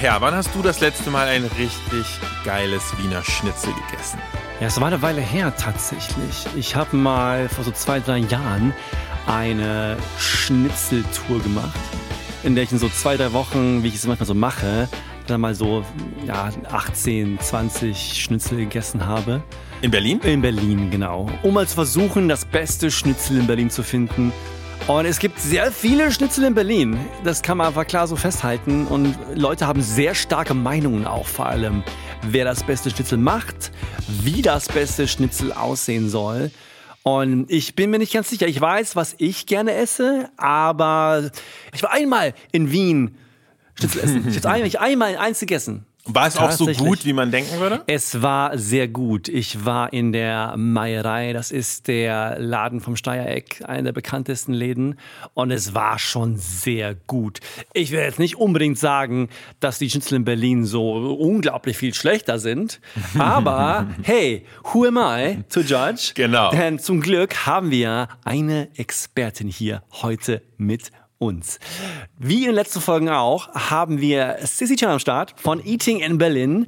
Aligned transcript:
Per, 0.00 0.18
wann 0.22 0.34
hast 0.34 0.54
du 0.54 0.62
das 0.62 0.80
letzte 0.80 1.10
Mal 1.10 1.28
ein 1.28 1.44
richtig 1.58 2.06
geiles 2.42 2.96
Wiener 2.96 3.22
Schnitzel 3.22 3.74
gegessen? 3.74 4.18
Ja, 4.58 4.68
es 4.68 4.80
war 4.80 4.86
eine 4.86 5.02
Weile 5.02 5.20
her 5.20 5.54
tatsächlich. 5.54 6.46
Ich 6.56 6.74
habe 6.74 6.96
mal 6.96 7.50
vor 7.50 7.64
so 7.64 7.70
zwei, 7.70 8.00
drei 8.00 8.16
Jahren 8.16 8.72
eine 9.26 9.98
Schnitzeltour 10.18 11.42
gemacht, 11.42 11.78
in 12.42 12.54
der 12.54 12.64
ich 12.64 12.72
in 12.72 12.78
so 12.78 12.88
zwei, 12.88 13.18
drei 13.18 13.34
Wochen, 13.34 13.82
wie 13.82 13.88
ich 13.88 13.96
es 13.96 14.06
manchmal 14.06 14.26
so 14.26 14.32
mache, 14.32 14.88
dann 15.26 15.42
mal 15.42 15.54
so 15.54 15.84
ja, 16.26 16.48
18, 16.72 17.38
20 17.38 18.22
Schnitzel 18.22 18.56
gegessen 18.56 19.04
habe. 19.04 19.42
In 19.82 19.90
Berlin? 19.90 20.18
In 20.20 20.40
Berlin, 20.40 20.90
genau. 20.90 21.28
Um 21.42 21.52
mal 21.52 21.68
zu 21.68 21.74
versuchen, 21.74 22.26
das 22.26 22.46
beste 22.46 22.90
Schnitzel 22.90 23.36
in 23.40 23.46
Berlin 23.46 23.68
zu 23.68 23.82
finden. 23.82 24.32
Und 24.86 25.04
es 25.04 25.18
gibt 25.18 25.38
sehr 25.38 25.70
viele 25.70 26.10
Schnitzel 26.10 26.44
in 26.44 26.54
Berlin. 26.54 26.98
Das 27.22 27.42
kann 27.42 27.58
man 27.58 27.68
einfach 27.68 27.86
klar 27.86 28.06
so 28.06 28.16
festhalten. 28.16 28.86
Und 28.86 29.16
Leute 29.34 29.66
haben 29.66 29.82
sehr 29.82 30.14
starke 30.14 30.54
Meinungen 30.54 31.06
auch 31.06 31.26
vor 31.26 31.46
allem, 31.46 31.84
wer 32.22 32.44
das 32.44 32.64
beste 32.64 32.90
Schnitzel 32.90 33.18
macht, 33.18 33.70
wie 34.22 34.42
das 34.42 34.68
beste 34.68 35.06
Schnitzel 35.06 35.52
aussehen 35.52 36.08
soll. 36.08 36.50
Und 37.02 37.50
ich 37.50 37.74
bin 37.74 37.90
mir 37.90 37.98
nicht 37.98 38.12
ganz 38.12 38.28
sicher. 38.28 38.46
Ich 38.46 38.60
weiß, 38.60 38.96
was 38.96 39.14
ich 39.18 39.46
gerne 39.46 39.74
esse, 39.74 40.28
aber 40.36 41.30
ich 41.72 41.82
war 41.82 41.92
einmal 41.92 42.34
in 42.52 42.72
Wien 42.72 43.16
Schnitzel 43.74 44.00
essen. 44.02 44.28
Ich 44.28 44.44
habe 44.44 44.80
einmal 44.80 45.16
eins 45.16 45.40
gegessen. 45.40 45.86
War 46.04 46.26
es 46.26 46.36
auch 46.36 46.50
so 46.50 46.66
gut, 46.66 47.04
wie 47.04 47.12
man 47.12 47.30
denken 47.30 47.60
würde? 47.60 47.82
Es 47.86 48.22
war 48.22 48.56
sehr 48.56 48.88
gut. 48.88 49.28
Ich 49.28 49.64
war 49.64 49.92
in 49.92 50.12
der 50.12 50.56
Meierei, 50.56 51.32
das 51.32 51.50
ist 51.50 51.88
der 51.88 52.38
Laden 52.38 52.80
vom 52.80 52.96
Steiereck, 52.96 53.62
einer 53.66 53.84
der 53.84 53.92
bekanntesten 53.92 54.52
Läden. 54.52 54.98
Und 55.34 55.50
es 55.50 55.74
war 55.74 55.98
schon 55.98 56.36
sehr 56.36 56.94
gut. 56.94 57.40
Ich 57.74 57.90
will 57.90 58.00
jetzt 58.00 58.18
nicht 58.18 58.36
unbedingt 58.36 58.78
sagen, 58.78 59.28
dass 59.60 59.78
die 59.78 59.90
Schnitzel 59.90 60.16
in 60.16 60.24
Berlin 60.24 60.64
so 60.64 60.92
unglaublich 60.92 61.76
viel 61.76 61.94
schlechter 61.94 62.38
sind. 62.38 62.80
Aber 63.18 63.86
hey, 64.02 64.46
who 64.72 64.86
am 64.86 64.96
I 64.96 65.44
to 65.48 65.60
judge? 65.60 66.12
Genau. 66.14 66.50
Denn 66.50 66.78
zum 66.78 67.00
Glück 67.00 67.46
haben 67.46 67.70
wir 67.70 68.08
eine 68.24 68.68
Expertin 68.76 69.48
hier 69.48 69.82
heute 69.92 70.42
mit 70.56 70.90
uns. 71.20 71.60
Wie 72.18 72.38
in 72.38 72.46
den 72.46 72.54
letzten 72.54 72.80
Folgen 72.80 73.10
auch, 73.10 73.54
haben 73.54 74.00
wir 74.00 74.38
Sissy 74.42 74.74
Chan 74.76 74.90
am 74.90 74.98
Start 74.98 75.34
von 75.36 75.62
Eating 75.64 76.00
in 76.00 76.16
Berlin. 76.16 76.66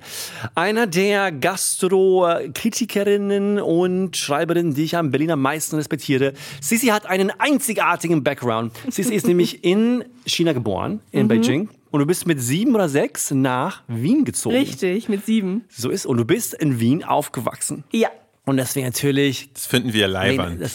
Einer 0.55 0.87
der 0.87 1.33
Gastro-Kritikerinnen 1.33 3.59
und 3.59 4.15
Schreiberinnen, 4.15 4.75
die 4.75 4.85
ich 4.85 4.95
am 4.95 5.11
Berlin 5.11 5.31
am 5.31 5.41
meisten 5.41 5.77
respektiere. 5.77 6.35
Sissy 6.61 6.89
hat 6.89 7.07
einen 7.07 7.31
einzigartigen 7.31 8.23
Background. 8.23 8.75
Sissy 8.91 9.15
ist 9.15 9.27
nämlich 9.31 9.65
in 9.65 10.05
China 10.27 10.53
geboren, 10.53 11.01
in 11.13 11.23
mhm. 11.23 11.29
Beijing. 11.29 11.71
Und 11.91 12.01
du 12.01 12.07
bist 12.07 12.27
mit 12.27 12.43
sieben 12.43 12.75
oder 12.75 12.91
sechs 12.91 13.31
nach 13.31 13.83
Wien 13.89 14.27
gezogen. 14.27 14.57
Richtig, 14.57 15.09
mit 15.09 15.25
sieben. 15.25 15.65
So 15.71 15.89
ist. 15.89 16.05
Und 16.05 16.19
du 16.19 16.27
bist 16.27 16.53
in 16.53 16.79
Wien 16.79 17.05
aufgewachsen. 17.05 17.85
Ja. 17.91 18.11
Und 18.45 18.57
das 18.57 18.75
wäre 18.75 18.87
natürlich. 18.87 19.53
Das 19.55 19.67
finden 19.67 19.93
wir 19.93 20.09
live 20.09 20.39
an. 20.39 20.61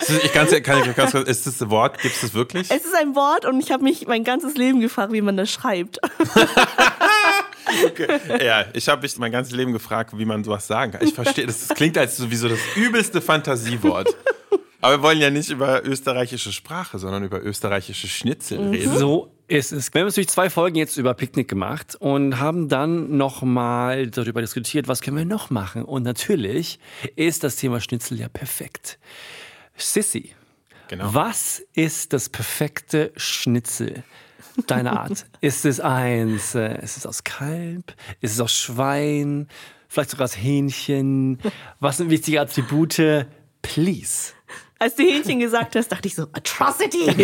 ich 0.24 0.32
kann, 0.32 0.48
kann 0.62 0.88
ich 0.88 0.96
ganz 0.96 1.12
kurz, 1.12 1.28
ist 1.28 1.46
das 1.46 1.62
ein 1.62 1.70
Wort? 1.70 2.00
Gibt 2.00 2.14
es 2.14 2.20
das 2.20 2.34
wirklich? 2.34 2.70
Es 2.70 2.84
ist 2.84 2.94
ein 2.94 3.14
Wort 3.14 3.44
und 3.44 3.60
ich 3.60 3.70
habe 3.70 3.82
mich 3.82 4.06
mein 4.06 4.24
ganzes 4.24 4.54
Leben 4.54 4.80
gefragt, 4.80 5.12
wie 5.12 5.20
man 5.20 5.36
das 5.36 5.50
schreibt. 5.50 5.98
okay. 7.84 8.44
Ja, 8.44 8.64
ich 8.72 8.88
habe 8.88 9.02
mich 9.02 9.18
mein 9.18 9.32
ganzes 9.32 9.52
Leben 9.54 9.72
gefragt, 9.72 10.16
wie 10.16 10.24
man 10.24 10.42
sowas 10.44 10.66
sagen 10.66 10.92
kann. 10.92 11.06
Ich 11.06 11.14
verstehe, 11.14 11.46
das, 11.46 11.68
das 11.68 11.76
klingt 11.76 11.98
als 11.98 12.16
sowieso 12.16 12.48
das 12.48 12.60
übelste 12.76 13.20
Fantasiewort. 13.20 14.08
Aber 14.80 14.98
wir 14.98 15.02
wollen 15.02 15.18
ja 15.18 15.28
nicht 15.28 15.50
über 15.50 15.84
österreichische 15.84 16.52
Sprache, 16.52 16.98
sondern 16.98 17.24
über 17.24 17.42
österreichische 17.42 18.08
Schnitzel 18.08 18.58
mhm. 18.58 18.70
reden. 18.70 18.96
So 18.96 19.30
ist 19.50 19.72
es. 19.72 19.92
Wir 19.92 20.00
haben 20.00 20.06
natürlich 20.08 20.28
zwei 20.28 20.48
Folgen 20.48 20.76
jetzt 20.76 20.96
über 20.96 21.12
Picknick 21.12 21.48
gemacht 21.48 21.96
und 21.96 22.38
haben 22.38 22.68
dann 22.68 23.16
nochmal 23.16 24.06
darüber 24.08 24.40
diskutiert, 24.40 24.86
was 24.86 25.00
können 25.00 25.16
wir 25.16 25.24
noch 25.24 25.50
machen. 25.50 25.84
Und 25.84 26.04
natürlich 26.04 26.78
ist 27.16 27.42
das 27.42 27.56
Thema 27.56 27.80
Schnitzel 27.80 28.18
ja 28.20 28.28
perfekt. 28.28 28.98
Sissy, 29.76 30.34
genau. 30.88 31.12
was 31.12 31.62
ist 31.74 32.12
das 32.12 32.28
perfekte 32.28 33.12
Schnitzel? 33.16 34.04
Deine 34.66 34.98
Art. 34.98 35.26
ist 35.40 35.64
es 35.64 35.80
eins, 35.80 36.54
äh, 36.54 36.82
ist 36.82 36.96
es 36.96 37.06
aus 37.06 37.24
Kalb? 37.24 37.94
Ist 38.20 38.34
es 38.34 38.40
aus 38.40 38.52
Schwein? 38.52 39.48
Vielleicht 39.88 40.10
sogar 40.10 40.26
aus 40.26 40.36
Hähnchen? 40.36 41.38
Was 41.80 41.96
sind 41.96 42.10
wichtige 42.10 42.40
Attribute? 42.40 43.26
Please. 43.62 44.32
Als 44.82 44.94
du 44.94 45.02
Hähnchen 45.02 45.38
gesagt 45.40 45.76
hast, 45.76 45.88
dachte 45.92 46.08
ich 46.08 46.14
so, 46.14 46.22
Atrocity. 46.32 47.06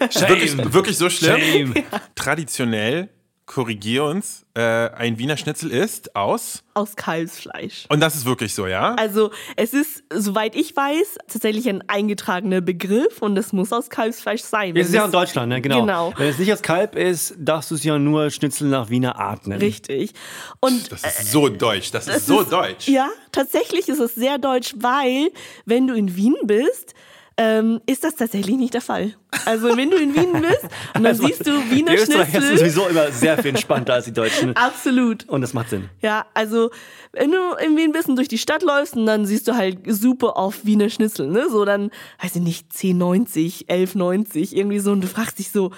Wirklich, 0.00 0.72
wirklich 0.72 0.96
so 0.96 1.10
schlimm? 1.10 1.74
Shame. 1.74 1.84
Traditionell 2.14 3.10
korrigier 3.46 4.04
uns, 4.04 4.44
äh, 4.54 4.60
ein 4.60 5.18
Wiener 5.18 5.36
Schnitzel 5.36 5.70
ist 5.70 6.16
aus? 6.16 6.64
Aus 6.74 6.96
Kalbsfleisch. 6.96 7.86
Und 7.88 8.00
das 8.00 8.16
ist 8.16 8.26
wirklich 8.26 8.52
so, 8.52 8.66
ja? 8.66 8.96
Also 8.96 9.30
es 9.54 9.72
ist, 9.72 10.02
soweit 10.12 10.56
ich 10.56 10.76
weiß, 10.76 11.18
tatsächlich 11.28 11.68
ein 11.68 11.88
eingetragener 11.88 12.60
Begriff 12.60 13.22
und 13.22 13.36
es 13.38 13.52
muss 13.52 13.72
aus 13.72 13.88
Kalbsfleisch 13.88 14.42
sein. 14.42 14.76
Es 14.76 14.88
ist 14.88 14.94
ja 14.94 15.04
in 15.04 15.12
Deutschland, 15.12 15.48
ne? 15.48 15.60
genau. 15.60 15.80
genau. 15.80 16.12
Wenn 16.16 16.28
es 16.28 16.38
nicht 16.38 16.52
aus 16.52 16.60
Kalb 16.60 16.96
ist, 16.96 17.34
darfst 17.38 17.70
du 17.70 17.76
es 17.76 17.84
ja 17.84 17.98
nur 17.98 18.30
Schnitzel 18.30 18.68
nach 18.68 18.90
Wiener 18.90 19.16
Art 19.16 19.46
nennen. 19.46 19.60
Richtig. 19.60 20.12
Und, 20.58 20.90
das 20.90 21.04
ist 21.04 21.30
so 21.30 21.48
deutsch, 21.48 21.92
das, 21.92 22.06
das 22.06 22.16
ist 22.18 22.26
so 22.26 22.40
ist, 22.40 22.52
deutsch. 22.52 22.88
Ja, 22.88 23.08
tatsächlich 23.30 23.88
ist 23.88 24.00
es 24.00 24.16
sehr 24.16 24.38
deutsch, 24.38 24.74
weil 24.76 25.30
wenn 25.64 25.86
du 25.86 25.94
in 25.94 26.16
Wien 26.16 26.34
bist, 26.42 26.94
ähm, 27.38 27.80
ist 27.86 28.02
das 28.02 28.14
tatsächlich 28.14 28.56
nicht 28.56 28.72
der 28.72 28.80
Fall. 28.80 29.14
Also 29.44 29.76
wenn 29.76 29.90
du 29.90 29.96
in 29.98 30.14
Wien 30.14 30.32
bist 30.32 30.62
und 30.94 31.02
dann 31.02 31.06
also, 31.06 31.26
siehst 31.26 31.46
du 31.46 31.52
Wiener 31.70 31.92
die 31.92 31.98
Schnitzel. 31.98 32.24
Die 32.24 32.40
sind 32.40 32.58
sowieso 32.58 32.88
immer 32.88 33.12
sehr 33.12 33.36
viel 33.36 33.50
entspannter 33.50 33.94
als 33.94 34.06
die 34.06 34.12
Deutschen. 34.12 34.56
Absolut. 34.56 35.28
Und 35.28 35.42
das 35.42 35.52
macht 35.52 35.68
Sinn. 35.68 35.90
Ja, 36.00 36.26
also 36.32 36.70
wenn 37.12 37.30
du 37.30 37.38
in 37.64 37.76
Wien 37.76 37.92
bist 37.92 38.08
und 38.08 38.16
durch 38.16 38.28
die 38.28 38.38
Stadt 38.38 38.62
läufst 38.62 38.96
und 38.96 39.04
dann 39.04 39.26
siehst 39.26 39.46
du 39.48 39.54
halt 39.54 39.80
super 39.86 40.36
auf 40.38 40.64
Wiener 40.64 40.88
Schnitzel, 40.88 41.28
ne? 41.28 41.48
So 41.50 41.64
dann, 41.64 41.90
weiß 42.22 42.36
ich 42.36 42.42
nicht, 42.42 42.72
10,90, 42.72 43.66
11,90, 43.66 44.54
irgendwie 44.54 44.78
so 44.78 44.92
und 44.92 45.02
du 45.02 45.08
fragst 45.08 45.38
dich 45.38 45.50
so, 45.50 45.72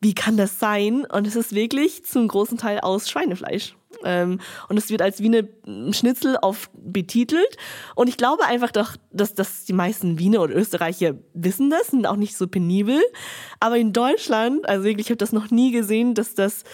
wie 0.00 0.14
kann 0.14 0.36
das 0.36 0.58
sein? 0.58 1.06
Und 1.06 1.26
es 1.26 1.36
ist 1.36 1.54
wirklich 1.54 2.04
zum 2.04 2.28
großen 2.28 2.58
Teil 2.58 2.80
aus 2.80 3.08
Schweinefleisch. 3.08 3.74
Ähm, 4.04 4.40
und 4.68 4.76
es 4.76 4.90
wird 4.90 5.02
als 5.02 5.20
Wiener 5.20 5.42
Schnitzel 5.92 6.38
oft 6.42 6.70
betitelt. 6.74 7.56
Und 7.94 8.08
ich 8.08 8.16
glaube 8.16 8.44
einfach 8.44 8.70
doch, 8.70 8.96
dass, 9.12 9.34
dass 9.34 9.64
die 9.64 9.72
meisten 9.72 10.18
Wiener 10.18 10.40
und 10.40 10.50
Österreicher 10.50 11.14
wissen 11.34 11.70
das, 11.70 11.88
sind 11.88 12.06
auch 12.06 12.16
nicht 12.16 12.36
so 12.36 12.46
penibel. 12.46 13.00
Aber 13.60 13.76
in 13.76 13.92
Deutschland, 13.92 14.68
also 14.68 14.84
wirklich, 14.84 15.06
ich 15.06 15.10
habe 15.10 15.18
das 15.18 15.32
noch 15.32 15.50
nie 15.50 15.70
gesehen, 15.72 16.14
dass 16.14 16.34
das 16.34 16.64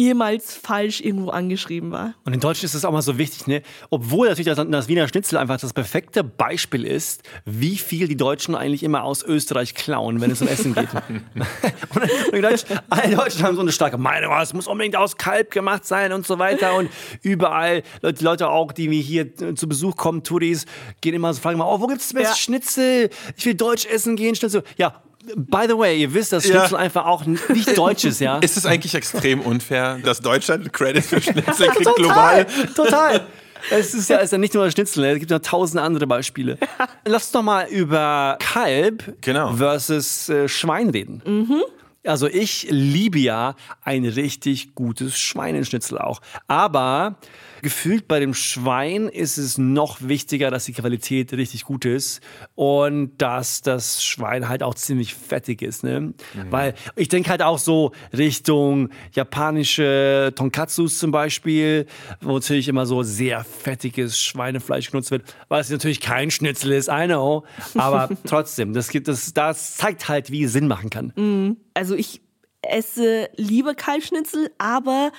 ehemals 0.00 0.56
falsch 0.56 1.02
irgendwo 1.02 1.28
angeschrieben 1.28 1.92
war. 1.92 2.14
Und 2.24 2.32
in 2.32 2.40
Deutschland 2.40 2.64
ist 2.64 2.74
es 2.74 2.86
auch 2.86 2.92
mal 2.92 3.02
so 3.02 3.18
wichtig, 3.18 3.46
ne? 3.46 3.62
obwohl 3.90 4.28
natürlich 4.28 4.46
das, 4.46 4.66
das, 4.68 4.88
Wiener 4.88 5.06
Schnitzel 5.06 5.36
einfach 5.36 5.60
das 5.60 5.74
perfekte 5.74 6.24
Beispiel 6.24 6.86
ist, 6.86 7.22
wie 7.44 7.76
viel 7.76 8.08
die 8.08 8.16
Deutschen 8.16 8.54
eigentlich 8.54 8.82
immer 8.82 9.04
aus 9.04 9.22
Österreich 9.22 9.74
klauen, 9.74 10.22
wenn 10.22 10.30
es 10.30 10.40
um 10.40 10.48
Essen 10.48 10.74
geht. 10.74 10.88
und, 11.08 12.32
und 12.32 12.42
Deutsch, 12.42 12.64
alle 12.88 13.14
Deutschen 13.14 13.42
haben 13.42 13.54
so 13.56 13.60
eine 13.60 13.72
starke 13.72 13.98
Meinung, 13.98 14.32
es 14.40 14.54
muss 14.54 14.66
unbedingt 14.66 14.96
aus 14.96 15.18
Kalb 15.18 15.50
gemacht 15.50 15.84
sein 15.84 16.12
und 16.12 16.26
so 16.26 16.38
weiter. 16.38 16.74
Und 16.76 16.90
überall, 17.22 17.82
die 18.02 18.24
Leute 18.24 18.48
auch, 18.48 18.72
die 18.72 18.88
mir 18.88 19.02
hier 19.02 19.34
zu 19.54 19.68
Besuch 19.68 19.96
kommen, 19.96 20.22
Touris, 20.22 20.64
gehen 21.02 21.14
immer 21.14 21.34
so, 21.34 21.42
fragen 21.42 21.58
mal, 21.58 21.66
oh, 21.66 21.80
wo 21.80 21.86
gibt 21.86 22.00
es 22.00 22.08
das 22.08 22.14
beste 22.14 22.30
ja. 22.30 22.36
Schnitzel? 22.36 23.10
Ich 23.36 23.44
will 23.44 23.54
Deutsch 23.54 23.84
essen 23.84 24.16
gehen, 24.16 24.34
Schnitzel. 24.34 24.62
Ja, 24.78 25.02
By 25.36 25.66
the 25.68 25.76
way, 25.76 26.00
ihr 26.00 26.14
wisst, 26.14 26.32
dass 26.32 26.44
Schnitzel 26.44 26.72
ja. 26.72 26.78
einfach 26.78 27.04
auch 27.04 27.24
nicht 27.26 27.44
deutsch 27.76 28.04
ist, 28.04 28.20
ja? 28.20 28.38
Ist 28.38 28.56
es 28.56 28.64
eigentlich 28.64 28.94
extrem 28.94 29.40
unfair, 29.40 29.98
dass 30.02 30.20
Deutschland 30.20 30.72
Credit 30.72 31.04
für 31.04 31.20
Schnitzel 31.20 31.68
kriegt 31.68 31.84
total, 31.84 31.94
global? 31.94 32.46
Total. 32.74 33.26
Es 33.70 33.92
ist 33.92 34.08
ja, 34.08 34.16
ist 34.16 34.32
ja 34.32 34.38
nicht 34.38 34.54
nur 34.54 34.70
Schnitzel, 34.70 35.04
es 35.04 35.18
gibt 35.18 35.30
noch 35.30 35.40
tausend 35.40 35.82
andere 35.82 36.06
Beispiele. 36.06 36.56
Lass 37.04 37.24
uns 37.24 37.32
doch 37.32 37.42
mal 37.42 37.68
über 37.68 38.38
Kalb 38.40 39.16
genau. 39.20 39.52
versus 39.52 40.30
äh, 40.30 40.48
Schwein 40.48 40.88
reden. 40.88 41.20
Mhm. 41.26 41.62
Also 42.04 42.26
ich 42.28 42.66
liebe 42.70 43.18
ja 43.18 43.56
ein 43.82 44.04
richtig 44.04 44.74
gutes 44.74 45.18
Schweinenschnitzel 45.18 45.98
auch. 45.98 46.20
Aber 46.46 47.18
Gefühlt 47.62 48.08
bei 48.08 48.20
dem 48.20 48.32
Schwein 48.32 49.08
ist 49.08 49.36
es 49.36 49.58
noch 49.58 49.98
wichtiger, 50.00 50.50
dass 50.50 50.64
die 50.64 50.72
Qualität 50.72 51.32
richtig 51.32 51.64
gut 51.64 51.84
ist 51.84 52.20
und 52.54 53.12
dass 53.18 53.60
das 53.60 54.02
Schwein 54.02 54.48
halt 54.48 54.62
auch 54.62 54.74
ziemlich 54.74 55.14
fettig 55.14 55.60
ist. 55.60 55.84
Ne? 55.84 56.00
Mhm. 56.00 56.14
Weil 56.50 56.74
ich 56.96 57.08
denke 57.08 57.28
halt 57.30 57.42
auch 57.42 57.58
so 57.58 57.92
Richtung 58.16 58.88
japanische 59.12 60.32
Tonkatsus 60.34 60.98
zum 60.98 61.10
Beispiel, 61.10 61.86
wo 62.22 62.34
natürlich 62.34 62.68
immer 62.68 62.86
so 62.86 63.02
sehr 63.02 63.44
fettiges 63.44 64.18
Schweinefleisch 64.20 64.90
genutzt 64.90 65.10
wird, 65.10 65.34
was 65.48 65.68
natürlich 65.68 66.00
kein 66.00 66.30
Schnitzel 66.30 66.72
ist, 66.72 66.88
I 66.88 67.06
know, 67.06 67.44
aber 67.74 68.08
trotzdem, 68.26 68.72
das, 68.72 68.88
gibt, 68.88 69.06
das, 69.08 69.34
das 69.34 69.76
zeigt 69.76 70.08
halt, 70.08 70.30
wie 70.30 70.44
es 70.44 70.52
Sinn 70.52 70.66
machen 70.66 70.88
kann. 70.88 71.12
Mhm. 71.14 71.56
Also 71.74 71.94
ich 71.94 72.20
esse 72.62 73.28
lieber 73.36 73.74
Kalbschnitzel, 73.74 74.50
aber 74.58 75.12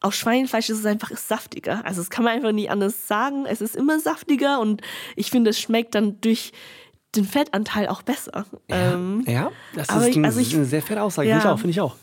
auch 0.00 0.12
Schweinefleisch 0.12 0.68
ist 0.68 0.78
es 0.78 0.86
einfach 0.86 1.16
saftiger. 1.16 1.84
Also 1.84 2.00
das 2.00 2.10
kann 2.10 2.24
man 2.24 2.34
einfach 2.34 2.52
nicht 2.52 2.70
anders 2.70 3.08
sagen. 3.08 3.46
Es 3.46 3.60
ist 3.60 3.76
immer 3.76 3.98
saftiger 4.00 4.60
und 4.60 4.82
ich 5.16 5.30
finde, 5.30 5.50
es 5.50 5.60
schmeckt 5.60 5.94
dann 5.94 6.20
durch 6.20 6.52
den 7.18 7.24
Fettanteil 7.24 7.88
auch 7.88 8.02
besser. 8.02 8.46
Ja, 8.68 8.94
ähm, 8.94 9.24
ja 9.26 9.50
das 9.74 9.88
ist 9.88 10.16
ich, 10.16 10.24
also 10.24 10.40
ich, 10.40 10.54
eine 10.54 10.64
sehr 10.64 10.82
faire 10.82 11.02
Aussage. 11.02 11.28
Ja, 11.28 11.38
finde 11.38 11.46
ich 11.46 11.52
auch, 11.52 11.58
finde 11.58 11.70
ich 11.70 11.80
auch. 11.80 11.96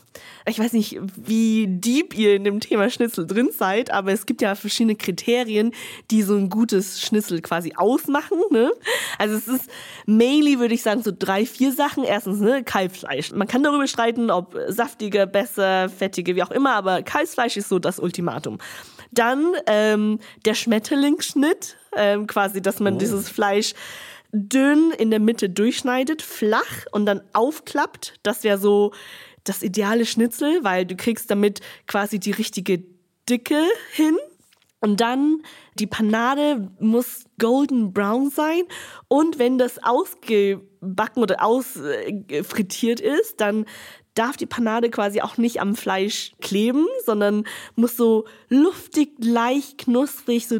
Ich 0.48 0.60
weiß 0.60 0.72
nicht, 0.74 0.98
wie 1.16 1.66
deep 1.68 2.16
ihr 2.16 2.36
in 2.36 2.44
dem 2.44 2.60
Thema 2.60 2.88
Schnitzel 2.88 3.26
drin 3.26 3.48
seid, 3.56 3.90
aber 3.90 4.12
es 4.12 4.26
gibt 4.26 4.40
ja 4.42 4.54
verschiedene 4.54 4.94
Kriterien, 4.94 5.72
die 6.12 6.22
so 6.22 6.36
ein 6.36 6.48
gutes 6.48 7.00
Schnitzel 7.00 7.42
quasi 7.42 7.72
ausmachen. 7.76 8.38
Ne? 8.52 8.70
Also 9.18 9.36
es 9.36 9.48
ist 9.48 9.68
mainly, 10.06 10.60
würde 10.60 10.74
ich 10.74 10.82
sagen, 10.82 11.02
so 11.02 11.10
drei, 11.16 11.46
vier 11.46 11.72
Sachen. 11.72 12.04
Erstens, 12.04 12.38
ne, 12.38 12.62
Kalbfleisch. 12.62 13.32
Man 13.32 13.48
kann 13.48 13.64
darüber 13.64 13.88
streiten, 13.88 14.30
ob 14.30 14.56
saftiger, 14.68 15.26
besser, 15.26 15.88
fettiger, 15.88 16.36
wie 16.36 16.42
auch 16.44 16.52
immer, 16.52 16.74
aber 16.74 17.02
Kalbsfleisch 17.02 17.56
ist 17.56 17.68
so 17.68 17.80
das 17.80 17.98
Ultimatum. 17.98 18.58
Dann 19.10 19.52
ähm, 19.66 20.20
der 20.44 20.54
Schmetterlingsschnitt, 20.54 21.76
ähm, 21.96 22.26
quasi, 22.26 22.62
dass 22.62 22.78
man 22.80 22.94
oh. 22.94 22.98
dieses 22.98 23.28
Fleisch 23.28 23.74
dünn 24.36 24.92
in 24.92 25.10
der 25.10 25.20
Mitte 25.20 25.48
durchschneidet, 25.48 26.22
flach 26.22 26.86
und 26.92 27.06
dann 27.06 27.22
aufklappt. 27.32 28.14
Das 28.22 28.44
wäre 28.44 28.58
so 28.58 28.92
das 29.44 29.62
ideale 29.62 30.06
Schnitzel, 30.06 30.62
weil 30.62 30.86
du 30.86 30.96
kriegst 30.96 31.30
damit 31.30 31.60
quasi 31.86 32.18
die 32.18 32.32
richtige 32.32 32.82
Dicke 33.28 33.62
hin. 33.92 34.16
Und 34.80 35.00
dann 35.00 35.42
die 35.74 35.86
Panade 35.86 36.70
muss 36.78 37.24
golden 37.40 37.92
brown 37.92 38.30
sein. 38.30 38.62
Und 39.08 39.38
wenn 39.38 39.58
das 39.58 39.82
ausgebacken 39.82 41.22
oder 41.22 41.42
ausfrittiert 41.42 43.00
ist, 43.00 43.40
dann 43.40 43.64
darf 44.14 44.36
die 44.36 44.46
Panade 44.46 44.90
quasi 44.90 45.20
auch 45.20 45.38
nicht 45.38 45.60
am 45.60 45.76
Fleisch 45.76 46.32
kleben, 46.40 46.86
sondern 47.04 47.44
muss 47.74 47.96
so 47.96 48.26
luftig, 48.48 49.12
leicht, 49.18 49.78
knusprig, 49.78 50.46
so 50.46 50.58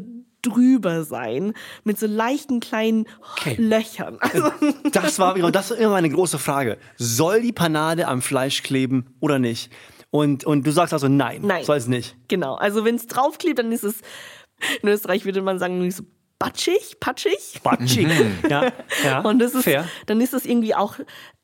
drüber 0.48 1.04
sein, 1.04 1.52
mit 1.84 1.98
so 1.98 2.06
leichten 2.06 2.60
kleinen 2.60 3.06
okay. 3.32 3.56
Löchern. 3.58 4.18
Also 4.20 4.50
das 4.92 5.18
war 5.18 5.34
das 5.52 5.70
war 5.70 5.78
immer 5.78 5.90
meine 5.92 6.10
große 6.10 6.38
Frage. 6.38 6.78
Soll 6.96 7.42
die 7.42 7.52
Panade 7.52 8.08
am 8.08 8.22
Fleisch 8.22 8.62
kleben 8.62 9.14
oder 9.20 9.38
nicht? 9.38 9.70
Und, 10.10 10.44
und 10.44 10.66
du 10.66 10.70
sagst 10.70 10.92
also 10.92 11.08
nein, 11.08 11.42
nein. 11.42 11.64
soll 11.64 11.76
es 11.76 11.88
nicht. 11.88 12.16
Genau, 12.28 12.54
also 12.54 12.84
wenn 12.84 12.94
es 12.94 13.06
draufklebt, 13.06 13.58
dann 13.58 13.72
ist 13.72 13.84
es, 13.84 14.00
in 14.82 14.88
Österreich 14.88 15.24
würde 15.24 15.42
man 15.42 15.58
sagen, 15.58 15.90
so 15.90 16.04
batschig, 16.38 16.98
patschig. 17.00 17.60
Batschig, 17.62 18.06
mhm. 18.06 18.38
ja, 18.48 18.72
ja. 19.04 19.20
Und 19.24 19.38
das 19.38 19.54
ist, 19.54 19.64
Fair. 19.64 19.88
dann 20.06 20.20
ist 20.20 20.32
das 20.32 20.44
irgendwie 20.44 20.74
auch 20.74 20.96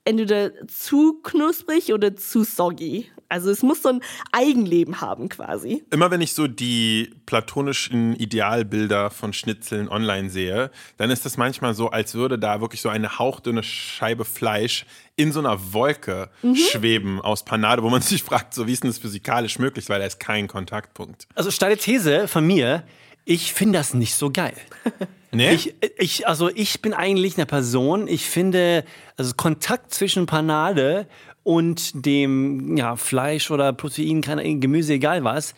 entweder 0.05 0.67
zu 0.67 1.21
knusprig 1.23 1.93
oder 1.93 2.17
zu 2.17 2.45
soggy. 2.45 3.11
Also 3.33 3.51
es 3.51 3.63
muss 3.63 3.81
so 3.83 3.89
ein 3.89 4.01
Eigenleben 4.31 5.01
haben 5.01 5.31
quasi. 5.31 5.83
Immer 5.91 6.11
wenn 6.11 6.21
ich 6.21 6.35
so 6.35 6.47
die 6.47 7.15
platonischen 7.25 8.15
Idealbilder 8.17 9.11
von 9.11 9.33
Schnitzeln 9.33 9.89
online 9.89 10.29
sehe, 10.29 10.71
dann 10.99 11.11
ist 11.11 11.25
das 11.25 11.39
manchmal 11.39 11.73
so, 11.73 11.89
als 11.89 12.15
würde 12.15 12.39
da 12.39 12.61
wirklich 12.61 12.83
so 12.83 12.91
eine 12.91 13.19
hauchdünne 13.19 13.63
Scheibe 13.63 14.27
Fleisch 14.27 14.85
in 15.17 15.33
so 15.33 15.41
einer 15.41 15.73
Wolke 15.73 16.29
mhm. 16.43 16.57
schweben 16.57 17.23
aus 17.23 17.43
Panade, 17.47 17.83
wo 17.83 17.89
man 17.89 18.03
sich 18.03 18.23
fragt, 18.23 18.53
so 18.53 18.67
wie 18.67 18.73
ist 18.73 18.83
denn 18.83 18.91
das 18.91 18.99
physikalisch 18.99 19.59
möglich, 19.59 19.89
weil 19.89 20.01
da 20.01 20.05
ist 20.05 20.21
kein 20.21 20.47
Kontaktpunkt. 20.47 21.27
Also 21.35 21.51
steile 21.51 21.79
These 21.79 22.29
von 22.29 22.47
mir, 22.47 22.85
ich 23.25 23.55
finde 23.55 23.79
das 23.79 23.95
nicht 23.95 24.15
so 24.15 24.31
geil. 24.31 24.55
Nee? 25.35 25.53
Ich, 25.55 25.75
ich, 25.97 26.29
also 26.29 26.51
ich 26.51 26.83
bin 26.83 26.93
eigentlich 26.93 27.39
eine 27.39 27.47
Person, 27.47 28.07
ich 28.07 28.27
finde, 28.27 28.85
also 29.17 29.33
Kontakt 29.35 29.95
zwischen 29.95 30.27
Panade 30.27 31.07
und 31.45 32.07
dem 32.07 32.77
ja, 32.77 32.97
Fleisch 32.97 33.51
oder 33.51 33.73
Protein, 33.73 34.21
kein 34.21 34.61
Gemüse, 34.61 34.95
egal 34.95 35.25
was, 35.25 35.55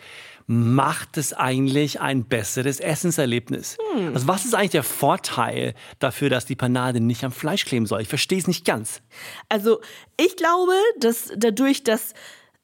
macht 0.47 1.17
es 1.17 1.33
eigentlich 1.33 2.01
ein 2.01 2.25
besseres 2.25 2.79
Essenserlebnis. 2.81 3.79
Hm. 3.95 4.15
Also 4.15 4.29
was 4.29 4.45
ist 4.45 4.55
eigentlich 4.55 4.73
der 4.73 4.83
Vorteil 4.83 5.75
dafür, 5.99 6.29
dass 6.29 6.45
die 6.45 6.57
Panade 6.57 7.01
nicht 7.01 7.25
am 7.25 7.33
Fleisch 7.33 7.65
kleben 7.65 7.87
soll? 7.87 8.03
Ich 8.03 8.09
verstehe 8.09 8.39
es 8.39 8.47
nicht 8.47 8.65
ganz. 8.65 9.01
Also 9.49 9.81
ich 10.19 10.37
glaube, 10.37 10.75
dass 10.99 11.33
dadurch, 11.37 11.83
dass 11.83 12.13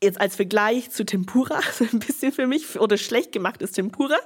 jetzt 0.03 0.21
als 0.21 0.37
Vergleich 0.37 0.91
zu 0.91 1.05
Tempura, 1.05 1.61
so 1.73 1.85
ein 1.85 1.99
bisschen 1.99 2.33
für 2.33 2.47
mich, 2.47 2.79
oder 2.81 2.97
schlecht 2.97 3.33
gemacht 3.33 3.63
ist 3.63 3.73
Tempura, 3.73 4.19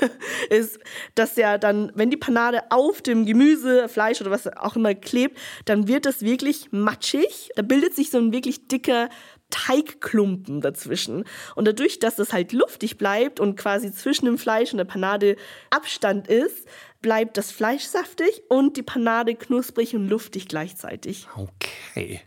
ist, 0.50 0.78
dass 1.14 1.36
ja 1.36 1.58
dann, 1.58 1.92
wenn 1.94 2.10
die 2.10 2.16
Panade 2.16 2.62
auf 2.70 3.02
dem 3.02 3.26
Gemüse, 3.26 3.88
Fleisch 3.88 4.20
oder 4.20 4.30
was 4.30 4.46
auch 4.56 4.76
immer 4.76 4.94
klebt, 4.94 5.38
dann 5.64 5.88
wird 5.88 6.06
das 6.06 6.22
wirklich 6.22 6.68
matschig. 6.70 7.50
Da 7.56 7.62
bildet 7.62 7.94
sich 7.94 8.10
so 8.10 8.18
ein 8.18 8.32
wirklich 8.32 8.68
dicker 8.68 9.08
Teigklumpen 9.50 10.60
dazwischen. 10.62 11.24
Und 11.54 11.68
dadurch, 11.68 11.98
dass 11.98 12.16
das 12.16 12.32
halt 12.32 12.52
luftig 12.52 12.96
bleibt 12.96 13.38
und 13.38 13.56
quasi 13.56 13.92
zwischen 13.92 14.24
dem 14.24 14.38
Fleisch 14.38 14.72
und 14.72 14.78
der 14.78 14.86
Panade 14.86 15.36
Abstand 15.70 16.26
ist, 16.26 16.66
bleibt 17.02 17.36
das 17.36 17.50
Fleisch 17.52 17.84
saftig 17.84 18.42
und 18.48 18.76
die 18.76 18.82
Panade 18.82 19.34
knusprig 19.34 19.94
und 19.94 20.08
luftig 20.08 20.48
gleichzeitig. 20.48 21.26
Okay. 21.36 22.22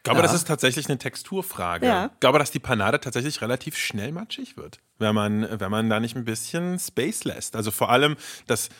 Ich 0.00 0.04
glaube, 0.04 0.20
ja. 0.20 0.22
das 0.22 0.32
ist 0.32 0.48
tatsächlich 0.48 0.88
eine 0.88 0.96
Texturfrage. 0.96 1.84
Ja. 1.84 2.06
Ich 2.14 2.20
glaube, 2.20 2.38
dass 2.38 2.50
die 2.50 2.58
Panade 2.58 3.00
tatsächlich 3.00 3.42
relativ 3.42 3.76
schnell 3.76 4.12
matschig 4.12 4.56
wird, 4.56 4.78
wenn 4.98 5.14
man, 5.14 5.46
wenn 5.60 5.70
man 5.70 5.90
da 5.90 6.00
nicht 6.00 6.16
ein 6.16 6.24
bisschen 6.24 6.78
Space 6.78 7.24
lässt. 7.24 7.54
Also 7.54 7.70
vor 7.70 7.90
allem 7.90 8.16
das 8.46 8.70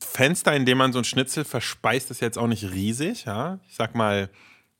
Fenster, 0.00 0.54
in 0.54 0.66
dem 0.66 0.78
man 0.78 0.92
so 0.92 1.00
ein 1.00 1.04
Schnitzel 1.04 1.44
verspeist, 1.44 2.12
ist 2.12 2.20
jetzt 2.20 2.38
auch 2.38 2.46
nicht 2.46 2.62
riesig. 2.70 3.24
Ja? 3.24 3.58
Ich 3.68 3.74
sag 3.74 3.96
mal 3.96 4.30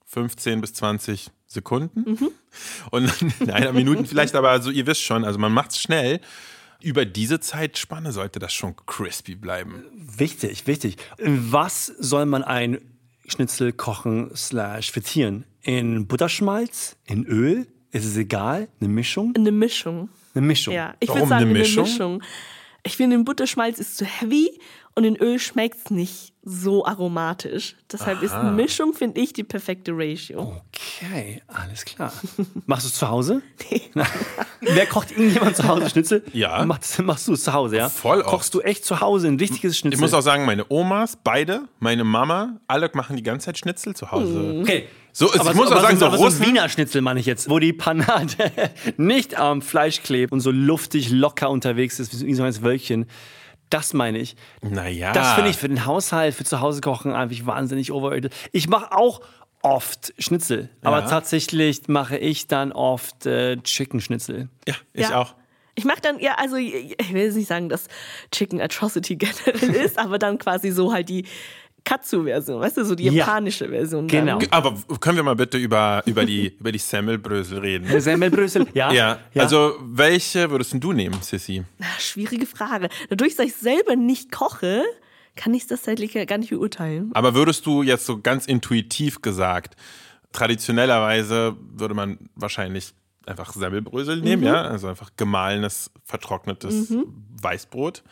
15 0.05 0.61
bis 0.61 0.73
20 0.75 1.31
Sekunden. 1.47 2.11
Mhm. 2.11 2.31
Und 2.91 3.11
in 3.41 3.51
einer 3.51 3.73
Minute 3.73 4.05
vielleicht, 4.05 4.35
aber 4.35 4.51
also 4.51 4.71
ihr 4.71 4.87
wisst 4.87 5.01
schon, 5.01 5.25
also 5.25 5.37
man 5.37 5.51
macht 5.51 5.71
es 5.71 5.81
schnell. 5.81 6.21
Über 6.81 7.03
diese 7.03 7.41
Zeitspanne 7.41 8.13
sollte 8.13 8.39
das 8.39 8.53
schon 8.53 8.73
crispy 8.85 9.35
bleiben. 9.35 9.83
Wichtig, 9.93 10.65
wichtig. 10.65 10.95
Was 11.17 11.87
soll 11.87 12.25
man 12.25 12.41
ein 12.45 12.79
Schnitzel 13.29 13.73
kochen 13.73 14.31
slash 14.35 14.91
frittieren? 14.91 15.45
In 15.61 16.07
Butterschmalz? 16.07 16.95
In 17.05 17.25
Öl? 17.25 17.67
Ist 17.91 18.05
es 18.05 18.17
egal? 18.17 18.67
Eine 18.79 18.89
Mischung? 18.89 19.33
Eine 19.35 19.51
Mischung. 19.51 20.09
Eine 20.33 20.45
Mischung. 20.45 20.73
Ja, 20.73 20.93
ich 20.99 21.09
würde 21.09 21.27
sagen, 21.27 21.45
eine 21.45 21.53
Mischung? 21.53 21.85
eine 21.85 21.93
Mischung. 21.93 22.23
Ich 22.89 22.97
finde, 22.97 23.17
den 23.17 23.23
Butterschmalz 23.23 23.77
ist 23.77 23.97
zu 23.97 24.03
heavy 24.03 24.49
und 24.95 25.03
in 25.03 25.15
Öl 25.15 25.37
schmeckt 25.37 25.77
es 25.77 25.91
nicht 25.91 26.33
so 26.41 26.87
aromatisch. 26.87 27.75
Deshalb 27.91 28.17
Aha. 28.17 28.25
ist 28.25 28.33
eine 28.33 28.51
Mischung, 28.51 28.93
finde 28.93 29.21
ich, 29.21 29.31
die 29.31 29.43
perfekte 29.43 29.91
Ratio. 29.93 30.59
Okay, 30.71 31.43
alles 31.45 31.85
klar. 31.85 32.11
Machst 32.65 32.85
du 32.85 32.89
es 32.89 32.95
zu 32.95 33.07
Hause? 33.07 33.43
Nee. 34.61 34.73
Wer 34.73 34.87
kocht 34.87 35.11
irgendjemand 35.11 35.55
zu 35.55 35.67
Hause 35.67 35.87
Schnitzel? 35.91 36.23
Ja. 36.33 36.65
Machst, 36.65 36.99
machst 37.03 37.27
du 37.27 37.33
es 37.33 37.43
zu 37.43 37.53
Hause, 37.53 37.77
ja? 37.77 37.89
Voll 37.89 38.23
auch. 38.23 38.31
Kochst 38.31 38.55
du 38.55 38.61
echt 38.61 38.83
zu 38.83 38.99
Hause 38.99 39.27
ein 39.27 39.37
richtiges 39.37 39.77
Schnitzel? 39.77 39.97
Ich 39.97 40.01
muss 40.01 40.13
auch 40.13 40.21
sagen, 40.21 40.45
meine 40.45 40.65
Omas, 40.69 41.15
beide, 41.23 41.61
meine 41.79 42.03
Mama, 42.03 42.59
alle 42.65 42.89
machen 42.93 43.15
die 43.15 43.23
ganze 43.23 43.45
Zeit 43.45 43.59
Schnitzel 43.59 43.95
zu 43.95 44.11
Hause. 44.11 44.39
Hm. 44.39 44.61
Okay. 44.61 44.87
So, 45.19 45.33
aber 45.33 45.49
ich 45.49 45.55
muss 45.57 45.69
auch 45.69 45.81
sagen, 45.81 45.97
so, 45.97 46.09
so 46.15 46.25
ein 46.27 46.39
Wiener 46.39 46.69
Schnitzel 46.69 47.01
meine 47.01 47.19
ich 47.19 47.25
jetzt, 47.25 47.49
wo 47.49 47.59
die 47.59 47.73
Panade 47.73 48.51
nicht 48.97 49.35
am 49.37 49.61
Fleisch 49.61 50.01
klebt 50.01 50.31
und 50.31 50.39
so 50.39 50.49
luftig 50.49 51.09
locker 51.09 51.49
unterwegs 51.49 51.99
ist, 51.99 52.25
wie 52.25 52.33
so 52.33 52.43
ein 52.43 52.63
Wölkchen. 52.63 53.05
Das 53.69 53.93
meine 53.93 54.17
ich. 54.17 54.37
Naja. 54.61 55.11
Das 55.11 55.33
finde 55.33 55.49
ich 55.49 55.57
für 55.57 55.67
den 55.67 55.85
Haushalt, 55.85 56.35
für 56.35 56.45
zu 56.45 56.61
Hause 56.61 56.79
kochen 56.79 57.11
einfach 57.11 57.45
wahnsinnig 57.45 57.91
overrated. 57.91 58.33
Ich 58.53 58.69
mache 58.69 58.93
auch 58.93 59.19
oft 59.61 60.13
Schnitzel, 60.19 60.69
ja. 60.81 60.89
aber 60.89 61.05
tatsächlich 61.05 61.89
mache 61.89 62.17
ich 62.17 62.47
dann 62.47 62.71
oft 62.71 63.25
äh, 63.25 63.57
Chicken 63.57 63.99
Schnitzel. 63.99 64.47
Ja, 64.65 64.75
ich 64.93 65.09
ja. 65.09 65.19
auch. 65.19 65.35
Ich 65.75 65.83
mache 65.83 65.99
dann, 66.01 66.19
ja, 66.19 66.35
also 66.35 66.55
ich 66.55 66.95
will 67.11 67.23
jetzt 67.23 67.35
nicht 67.35 67.49
sagen, 67.49 67.67
dass 67.67 67.87
Chicken 68.31 68.61
Atrocity 68.61 69.15
generell 69.17 69.75
ist, 69.75 69.99
aber 69.99 70.17
dann 70.17 70.37
quasi 70.37 70.71
so 70.71 70.93
halt 70.93 71.09
die 71.09 71.25
Katsu-Version, 71.83 72.61
weißt 72.61 72.77
du, 72.77 72.85
so 72.85 72.95
die 72.95 73.05
japanische 73.05 73.65
ja, 73.65 73.71
Version. 73.71 74.07
Genau. 74.07 74.39
Dann. 74.39 74.51
Aber 74.51 74.75
können 74.99 75.17
wir 75.17 75.23
mal 75.23 75.35
bitte 75.35 75.57
über, 75.57 76.01
über 76.05 76.25
die, 76.25 76.47
über 76.59 76.71
die 76.71 76.79
Semmelbrösel 76.79 77.59
reden? 77.59 77.99
Semmelbrösel, 77.99 78.67
ja. 78.73 78.91
ja. 78.91 79.19
ja. 79.33 79.43
Also, 79.43 79.75
welche 79.81 80.49
würdest 80.49 80.73
du 80.75 80.93
nehmen, 80.93 81.21
Sissy? 81.21 81.63
schwierige 81.99 82.45
Frage. 82.45 82.89
Dadurch, 83.09 83.35
dass 83.35 83.47
ich 83.47 83.55
selber 83.55 83.95
nicht 83.95 84.31
koche, 84.31 84.83
kann 85.35 85.53
ich 85.53 85.67
das 85.67 85.81
tatsächlich 85.81 86.27
gar 86.27 86.37
nicht 86.37 86.49
beurteilen. 86.49 87.11
Aber 87.13 87.33
würdest 87.33 87.65
du 87.65 87.81
jetzt 87.83 88.05
so 88.05 88.19
ganz 88.19 88.45
intuitiv 88.45 89.21
gesagt, 89.21 89.75
traditionellerweise 90.31 91.55
würde 91.73 91.93
man 91.93 92.17
wahrscheinlich 92.35 92.93
einfach 93.25 93.53
Semmelbrösel 93.53 94.21
nehmen, 94.21 94.43
ja, 94.43 94.63
also 94.63 94.87
einfach 94.87 95.11
gemahlenes, 95.15 95.91
vertrocknetes 96.03 96.93
Weißbrot. 97.41 98.03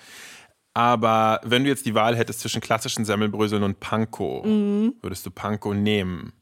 Aber 0.77 1.41
wenn 1.43 1.63
du 1.63 1.71
jetzt 1.71 1.87
die 1.87 1.95
Wahl 1.95 2.15
hättest 2.15 2.41
zwischen 2.41 2.61
klassischen 2.61 3.03
Semmelbröseln 3.03 3.63
und 3.63 3.79
Panko, 3.79 4.43
würdest 5.01 5.25
du 5.25 5.31
Panko 5.31 5.73
nehmen? 5.73 6.33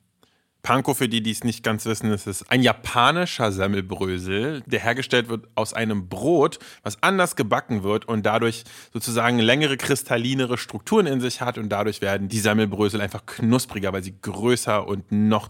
Panko, 0.62 0.94
für 0.94 1.08
die, 1.08 1.24
die 1.24 1.32
es 1.32 1.46
nicht 1.46 1.64
ganz 1.64 1.86
wissen, 1.86 2.12
ist 2.12 2.28
es 2.28 2.50
ein 2.50 2.62
japanischer 2.62 3.54
Semmelbrösel, 3.54 4.62
der 4.66 4.82
hergestellt 4.82 5.30
wird 5.30 5.48
aus 5.56 5.74
einem 5.74 6.10
Brot, 6.10 6.60
was 6.84 7.02
anders 7.02 7.38
gebacken 7.38 7.84
wird 7.84 8.10
und 8.10 8.26
dadurch 8.26 8.66
sozusagen 8.92 9.40
längere, 9.40 9.78
kristallinere 9.78 10.58
Strukturen 10.58 11.06
in 11.06 11.22
sich 11.22 11.40
hat 11.40 11.58
und 11.58 11.70
dadurch 11.70 12.02
werden 12.02 12.28
die 12.28 12.40
Semmelbrösel 12.40 13.00
einfach 13.00 13.26
knuspriger, 13.26 13.94
weil 13.94 14.04
sie 14.04 14.16
größer 14.22 14.86
und 14.86 15.14
noch 15.14 15.48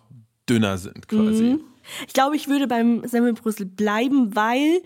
dünner 0.47 0.77
sind 0.77 1.07
quasi. 1.07 1.57
Ich 2.05 2.13
glaube, 2.13 2.35
ich 2.35 2.47
würde 2.47 2.67
beim 2.67 3.03
Semmelbrösel 3.07 3.65
bleiben, 3.65 4.35
weil 4.35 4.83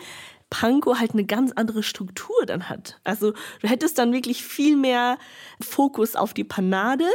Panko 0.49 0.97
halt 0.97 1.11
eine 1.11 1.25
ganz 1.25 1.51
andere 1.51 1.83
Struktur 1.83 2.45
dann 2.45 2.69
hat. 2.69 2.99
Also 3.03 3.33
du 3.61 3.67
hättest 3.67 3.97
dann 3.97 4.13
wirklich 4.13 4.43
viel 4.43 4.75
mehr 4.75 5.17
Fokus 5.61 6.15
auf 6.15 6.33
die 6.33 6.43
Panade 6.43 7.05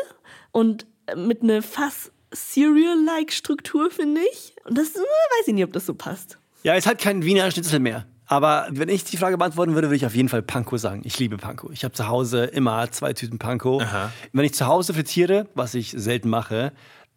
und 0.52 0.86
mit 1.16 1.42
einer 1.42 1.62
fast 1.62 2.12
Cereal-like 2.34 3.32
Struktur, 3.32 3.90
finde 3.90 4.20
ich. 4.32 4.54
Und 4.64 4.78
das 4.78 4.94
äh, 4.94 4.98
weiß 4.98 5.48
ich 5.48 5.54
nicht, 5.54 5.64
ob 5.64 5.72
das 5.72 5.86
so 5.86 5.94
passt. 5.94 6.38
Ja, 6.62 6.74
es 6.74 6.86
hat 6.86 6.98
kein 6.98 7.24
Wiener 7.24 7.50
Schnitzel 7.50 7.78
mehr. 7.78 8.06
Aber 8.26 8.66
wenn 8.70 8.88
ich 8.88 9.04
die 9.04 9.16
Frage 9.16 9.36
beantworten 9.36 9.74
würde, 9.74 9.88
würde 9.88 9.96
ich 9.96 10.06
auf 10.06 10.14
jeden 10.14 10.28
Fall 10.28 10.42
Panko 10.42 10.78
sagen. 10.78 11.02
Ich 11.04 11.18
liebe 11.18 11.36
Panko. 11.36 11.70
Ich 11.72 11.84
habe 11.84 11.92
zu 11.92 12.08
Hause 12.08 12.44
immer 12.44 12.90
zwei 12.90 13.12
Tüten 13.12 13.38
Panko. 13.38 13.82
Wenn 14.32 14.44
ich 14.44 14.54
zu 14.54 14.66
Hause 14.66 14.94
frittiere, 14.94 15.46
was 15.54 15.74
ich 15.74 15.94
selten 15.96 16.30
mache, 16.30 16.72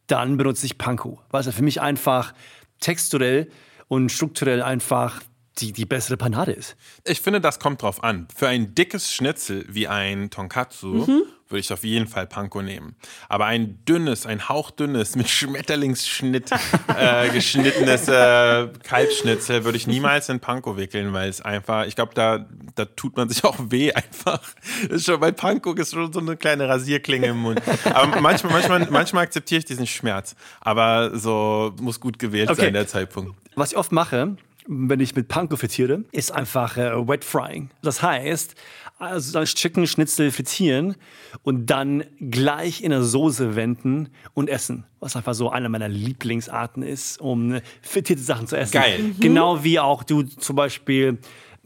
dann 0.07 0.38
benutze 0.38 0.65
ich 0.65 0.77
Panko. 0.77 1.21
Weil 1.29 1.47
es 1.47 1.55
für 1.55 1.63
mich 1.63 1.79
einfach 1.79 2.33
texturell 2.81 3.50
und 3.88 4.12
strukturell 4.12 4.62
einfach 4.62 5.21
die, 5.60 5.74
die 5.74 5.86
bessere 5.86 6.18
Panade 6.18 6.52
ist. 6.52 6.76
Ich 7.04 7.22
finde, 7.22 7.42
das 7.42 7.60
kommt 7.60 7.82
drauf 7.82 8.04
an. 8.04 8.28
Für 8.36 8.48
ein 8.48 8.76
dickes 8.76 9.14
Schnitzel 9.14 9.66
wie 9.68 9.88
ein 9.88 10.30
Tonkatsu 10.30 11.06
würde 11.50 11.60
ich 11.62 11.72
auf 11.72 11.84
jeden 11.86 12.08
Fall 12.08 12.28
Panko 12.28 12.62
nehmen. 12.62 12.96
Aber 13.30 13.46
ein 13.46 13.80
dünnes, 13.86 14.26
ein 14.26 14.50
hauchdünnes, 14.50 15.16
mit 15.16 15.30
Schmetterlingsschnitt 15.30 16.52
äh, 16.98 17.30
geschnittenes 17.30 18.08
äh, 18.10 18.68
Kalbsschnitzel 18.84 19.64
würde 19.64 19.78
ich 19.78 19.88
niemals 19.88 20.28
in 20.30 20.40
Panko 20.42 20.76
wickeln, 20.76 21.14
weil 21.14 21.30
es 21.30 21.40
einfach, 21.42 21.86
ich 21.86 21.96
glaube, 21.96 22.14
da, 22.14 22.46
da 22.76 22.84
tut 22.86 23.16
man 23.16 23.30
sich 23.30 23.44
auch 23.46 23.56
weh 23.70 23.94
einfach. 23.94 24.42
Ist 24.90 25.06
schon, 25.06 25.20
bei 25.22 25.32
Panko 25.32 25.74
ist 25.74 25.94
schon 25.94 26.12
so 26.12 26.20
eine 26.20 26.36
kleine 26.36 26.68
Rasierklinge 26.68 27.28
im 27.28 27.38
Mund. 27.38 27.62
Aber 27.86 28.20
manchmal, 28.20 28.52
manchmal, 28.52 28.88
manchmal 28.90 29.24
akzeptiere 29.24 29.60
ich 29.60 29.66
diesen 29.66 29.88
Schmerz. 29.88 30.36
Aber 30.60 31.18
so 31.18 31.74
muss 31.80 32.00
gut 32.00 32.20
gewählt 32.20 32.50
Okay. 32.50 32.62
sein, 32.64 32.74
der 32.74 32.88
Zeitpunkt. 32.88 33.36
Was 33.56 33.72
ich 33.72 33.78
oft 33.78 33.92
mache, 33.92 34.36
wenn 34.67 35.00
ich 35.00 35.15
mit 35.15 35.27
Panko 35.27 35.55
frittiere, 35.55 36.03
ist 36.12 36.31
einfach 36.31 36.77
äh, 36.77 37.07
Wet 37.07 37.24
Frying. 37.24 37.69
Das 37.81 38.01
heißt, 38.01 38.55
also 39.00 39.39
das 39.39 39.53
Chicken 39.53 39.88
Schnitzel 39.88 40.31
frittieren 40.31 40.95
und 41.43 41.67
dann 41.67 42.03
gleich 42.19 42.81
in 42.81 42.91
eine 42.91 43.03
Soße 43.03 43.55
wenden 43.55 44.09
und 44.33 44.50
essen. 44.50 44.86
Was 45.00 45.15
einfach 45.15 45.36
so 45.36 45.50
eine 45.50 45.69
meiner 45.69 45.88
Lieblingsarten 45.88 46.83
ist, 46.83 47.21
um 47.21 47.53
äh, 47.53 47.62
frittierte 47.81 48.24
Sachen 48.24 48.47
zu 48.47 48.57
essen. 48.57 48.74
Geil. 48.74 49.00
Mhm. 49.00 49.19
Genau 49.19 49.63
wie 49.63 49.79
auch 49.79 50.03
du 50.03 50.24
zum 50.24 50.55
Beispiel 50.55 51.19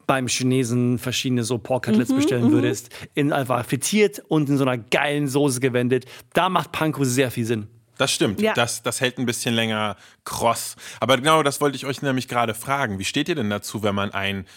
beim 0.08 0.28
Chinesen 0.28 0.98
verschiedene 0.98 1.44
so 1.44 1.58
Pork 1.58 1.86
Cutlets 1.86 2.14
bestellen 2.14 2.52
würdest, 2.52 2.90
in 3.14 3.32
einfach 3.32 3.66
frittiert 3.66 4.22
und 4.28 4.50
in 4.50 4.58
so 4.58 4.66
einer 4.66 4.78
geilen 4.78 5.28
Soße 5.28 5.62
gewendet. 5.62 6.06
Da 6.34 6.50
macht 6.50 6.74
Panko 6.74 7.06
sehr 7.06 7.32
viel 7.32 7.46
Sinn. 7.46 7.68
Das 8.02 8.12
stimmt. 8.12 8.42
Ja. 8.42 8.54
Das, 8.54 8.82
das 8.82 9.00
hält 9.00 9.20
ein 9.20 9.28
bisschen 9.28 9.54
länger 9.54 9.96
kross. 10.26 10.76
Aber 11.00 11.18
genau 11.18 11.44
das 11.44 11.62
wollte 11.62 11.76
ich 11.76 11.86
euch 11.86 12.02
nämlich 12.02 12.28
gerade 12.28 12.56
fragen. 12.56 12.98
Wie 12.98 13.06
steht 13.06 13.30
ihr 13.30 13.36
denn 13.36 13.52
dazu, 13.52 13.84
wenn 13.84 13.94
man 13.94 14.12
ein 14.12 14.48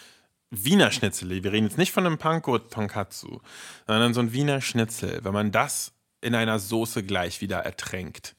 Wiener 0.51 0.91
Schnitzel, 0.91 1.29
wir 1.29 1.53
reden 1.53 1.67
jetzt 1.67 1.77
nicht 1.77 1.93
von 1.93 2.07
einem 2.07 2.17
Panko 2.17 2.59
Tonkatsu, 2.59 3.41
sondern 3.87 4.15
so 4.15 4.21
ein 4.21 4.33
Wiener 4.33 4.63
Schnitzel, 4.63 5.21
wenn 5.25 5.35
man 5.35 5.53
das 5.53 5.93
in 6.23 6.35
einer 6.35 6.59
Soße 6.59 7.03
gleich 7.03 7.43
wieder 7.43 7.59
ertränkt? 7.59 8.35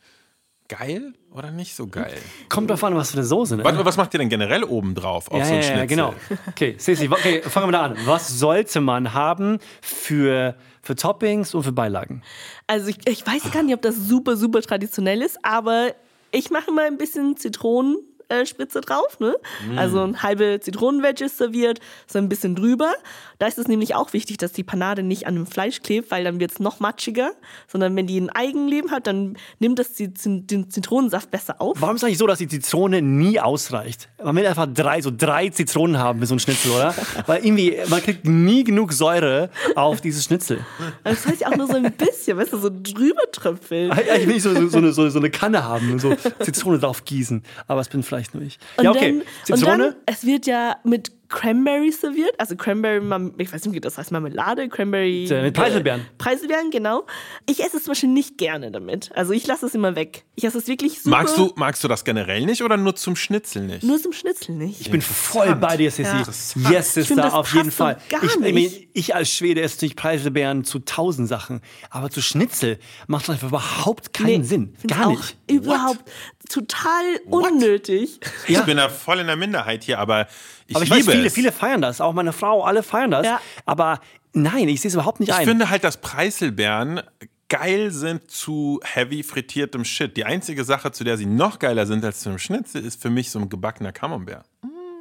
Geil 0.70 1.14
oder 1.30 1.52
nicht 1.52 1.76
so 1.76 1.86
geil? 1.86 2.18
Kommt 2.50 2.72
drauf 2.72 2.84
an, 2.84 2.96
was 2.96 3.12
für 3.12 3.18
eine 3.18 3.26
Soße, 3.28 3.58
ne? 3.58 3.64
Was, 3.64 3.86
was 3.86 3.98
macht 3.98 4.12
ihr 4.16 4.18
denn 4.18 4.30
generell 4.30 4.64
obendrauf 4.64 5.30
auf 5.30 5.38
Ja, 5.38 5.46
so 5.46 5.54
ein 5.54 5.58
ja, 5.58 5.62
Schnitzel? 5.62 5.78
ja, 5.78 5.86
genau. 5.86 6.16
Okay, 6.48 6.78
Ceci, 6.80 7.08
okay, 7.12 7.44
fangen 7.44 7.68
wir 7.68 7.74
da 7.74 7.82
an. 7.84 7.98
Was 8.06 8.40
sollte 8.40 8.82
man 8.82 9.14
haben 9.14 9.60
für, 9.84 10.56
für 10.86 10.96
Toppings 10.96 11.54
und 11.54 11.64
für 11.64 11.72
Beilagen? 11.72 12.22
Also 12.68 12.88
ich, 12.88 12.98
ich 13.08 13.26
weiß 13.26 13.52
gar 13.52 13.64
nicht, 13.64 13.74
ob 13.74 13.82
das 13.82 13.96
super, 13.96 14.38
super 14.38 14.62
traditionell 14.62 15.22
ist, 15.22 15.38
aber 15.44 15.94
ich 16.32 16.52
mache 16.52 16.72
mal 16.72 16.86
ein 16.86 16.98
bisschen 16.98 17.36
Zitronenspritze 17.38 18.15
äh, 18.30 18.46
Spritze 18.46 18.82
drauf, 18.82 19.20
ne? 19.20 19.36
Also 19.76 20.02
eine 20.02 20.22
halbe 20.22 20.60
Zitronenveggie 20.60 21.30
serviert, 21.30 21.80
so 22.08 22.20
ein 22.20 22.30
bisschen 22.30 22.56
drüber. 22.56 22.94
Da 23.40 23.48
ist 23.48 23.58
es 23.58 23.68
nämlich 23.68 23.96
auch 23.96 24.14
wichtig, 24.14 24.38
dass 24.38 24.54
die 24.54 24.64
Panade 24.64 25.04
nicht 25.04 25.28
an 25.28 25.36
dem 25.36 25.46
Fleisch 25.46 25.82
klebt, 25.82 26.12
weil 26.12 26.24
dann 26.24 26.40
wird 26.40 26.52
es 26.52 26.60
noch 26.60 26.80
matschiger, 26.80 27.32
sondern 27.68 27.96
wenn 27.96 28.08
die 28.08 28.20
ein 28.20 28.30
Eigenleben 28.30 28.92
hat, 28.92 29.08
dann 29.08 29.38
nimmt 29.60 29.80
das 29.80 29.94
die, 29.94 30.14
den 30.14 30.70
Zitronensaft 30.70 31.32
besser 31.32 31.62
auf. 31.62 31.78
Warum 31.82 31.96
ist 31.96 32.02
es 32.02 32.06
eigentlich 32.06 32.18
so, 32.18 32.28
dass 32.28 32.40
die 32.40 32.48
Zitrone 32.48 33.02
nie 33.02 33.40
ausreicht? 33.40 34.10
Man 34.24 34.36
will 34.36 34.46
einfach 34.46 34.68
drei, 34.74 35.02
so 35.02 35.12
drei 35.16 35.50
Zitronen 35.50 35.98
haben 35.98 36.20
für 36.20 36.28
so 36.28 36.36
ein 36.36 36.40
Schnitzel, 36.40 36.72
oder? 36.72 36.96
Weil 37.26 37.46
irgendwie, 37.46 37.78
man 37.90 38.02
kriegt 38.02 38.26
nie 38.26 38.64
genug 38.64 38.94
Säure 38.94 39.50
auf 39.76 40.02
dieses 40.02 40.24
Schnitzel. 40.24 40.66
Das 41.04 41.26
heißt 41.26 41.42
ja 41.42 41.50
auch 41.50 41.58
nur 41.58 41.68
so 41.68 41.76
ein 41.76 41.92
bisschen, 41.92 42.38
weißt 42.38 42.54
du, 42.54 42.58
so 42.58 42.70
drüber 42.70 43.24
tröpfeln. 43.32 43.92
Ich 43.92 44.28
will 44.28 44.34
nicht 44.36 44.44
so, 44.44 44.54
so, 44.54 44.68
so, 44.68 44.78
eine, 44.78 44.94
so, 44.94 45.10
so 45.10 45.20
eine 45.20 45.30
Kanne 45.30 45.64
haben 45.64 45.92
und 45.92 46.00
so 46.00 46.16
Zitrone 46.40 46.80
drauf 46.80 47.04
gießen. 47.04 47.44
Aber 47.68 47.82
es 47.82 47.90
bin 47.90 48.02
vielleicht 48.02 48.15
nur 48.34 48.44
ich. 48.44 48.58
Und 48.78 48.86
ja, 48.86 48.92
okay. 48.92 49.24
Dann, 49.48 49.58
Zitrone? 49.58 49.74
Und 49.74 49.80
dann, 49.94 49.96
es 50.06 50.26
wird 50.26 50.48
ja 50.48 50.78
mit 50.84 51.12
Cranberry 51.30 51.92
serviert, 51.92 52.40
also 52.40 52.56
Cranberry, 52.56 53.02
ich 53.38 53.52
weiß 53.52 53.66
nicht, 53.66 53.76
wie 53.76 53.80
das 53.80 53.98
heißt, 53.98 54.12
Marmelade, 54.12 54.70
Cranberry. 54.70 55.28
Mit 55.30 55.54
Preiselbeeren. 55.54 56.02
Äh, 56.02 56.04
Preiselbeeren, 56.18 56.70
genau. 56.72 57.06
Ich 57.48 57.64
esse 57.64 57.78
es 57.78 57.84
zum 57.84 57.92
Beispiel 57.92 58.10
nicht 58.10 58.38
gerne 58.38 58.72
damit. 58.72 59.12
Also 59.16 59.34
ich 59.34 59.48
lasse 59.48 59.66
es 59.66 59.74
immer 59.74 59.96
weg. 59.96 60.24
Ich 60.36 60.44
esse 60.44 60.58
es 60.58 60.68
wirklich 60.68 61.02
super. 61.02 61.18
Magst 61.18 61.38
du, 61.38 61.52
magst 61.56 61.84
du 61.84 61.88
das 61.88 62.04
generell 62.04 62.46
nicht 62.46 62.64
oder 62.64 62.78
nur 62.78 62.96
zum 62.96 63.16
Schnitzel 63.16 63.64
nicht? 63.64 63.84
Nur 63.84 64.00
zum 64.00 64.14
Schnitzel 64.14 64.56
nicht. 64.56 64.82
Ich 64.82 64.92
bin 64.92 65.02
voll 65.02 65.56
bei 65.56 65.78
dir, 65.78 65.90
Sissy. 65.90 66.04
Ja. 66.04 66.72
Yes, 66.72 66.92
finde, 66.94 67.08
Sister, 67.08 67.16
das 67.16 67.34
auf 67.34 67.54
jeden 67.54 67.72
Fall. 67.72 67.98
gar 68.10 68.24
ich, 68.24 68.36
ich, 68.36 68.54
nicht. 68.54 68.90
ich 68.94 69.16
als 69.16 69.30
Schwede 69.30 69.62
esse 69.62 69.78
natürlich 69.78 69.96
Preiselbeeren 69.96 70.64
zu 70.64 70.80
tausend 70.80 71.28
Sachen. 71.28 71.62
Aber 71.90 72.10
zu 72.10 72.22
Schnitzel 72.22 72.78
macht 73.08 73.30
einfach 73.30 73.50
überhaupt 73.50 74.14
keinen 74.14 74.44
Sinn. 74.44 74.76
find's 74.78 74.96
Gar 74.96 75.08
auch 75.08 75.12
nicht. 75.12 75.38
Überhaupt 75.50 76.04
total 76.50 77.04
unnötig. 77.26 78.20
Ich 78.48 78.62
bin 78.64 78.78
da 78.78 78.90
voll 78.90 79.20
in 79.20 79.28
der 79.28 79.36
Minderheit 79.36 79.84
hier, 79.84 80.00
aber 80.00 80.28
ich 80.68 80.76
Aber 80.76 80.84
ich 80.84 80.90
liebe 80.92 81.08
weiß, 81.08 81.14
viele, 81.16 81.28
es. 81.28 81.34
viele 81.34 81.52
feiern 81.52 81.82
das. 81.82 82.02
Auch 82.02 82.14
meine 82.14 82.34
Frau, 82.34 82.64
alle 82.64 82.84
feiern 82.84 83.12
das. 83.12 83.26
Ja. 83.26 83.40
Aber 83.66 84.00
nein, 84.34 84.68
ich 84.68 84.82
sehe 84.82 84.90
es 84.90 84.96
überhaupt 84.96 85.20
nicht 85.20 85.30
Ich 85.30 85.36
ein. 85.36 85.46
finde 85.46 85.70
halt, 85.70 85.84
dass 85.84 85.98
Preiselbeeren 85.98 87.02
geil 87.50 87.92
sind 87.92 88.30
zu 88.32 88.80
heavy 88.84 89.22
frittiertem 89.24 89.86
Shit. 89.86 90.18
Die 90.18 90.26
einzige 90.26 90.64
Sache, 90.64 90.92
zu 90.92 91.04
der 91.04 91.18
sie 91.18 91.28
noch 91.28 91.60
geiler 91.60 91.86
sind 91.86 92.04
als 92.04 92.22
zum 92.22 92.38
Schnitzel, 92.40 92.84
ist 92.84 93.02
für 93.02 93.10
mich 93.12 93.30
so 93.30 93.40
ein 93.40 93.50
gebackener 93.50 93.92
Camembert. 93.92 94.46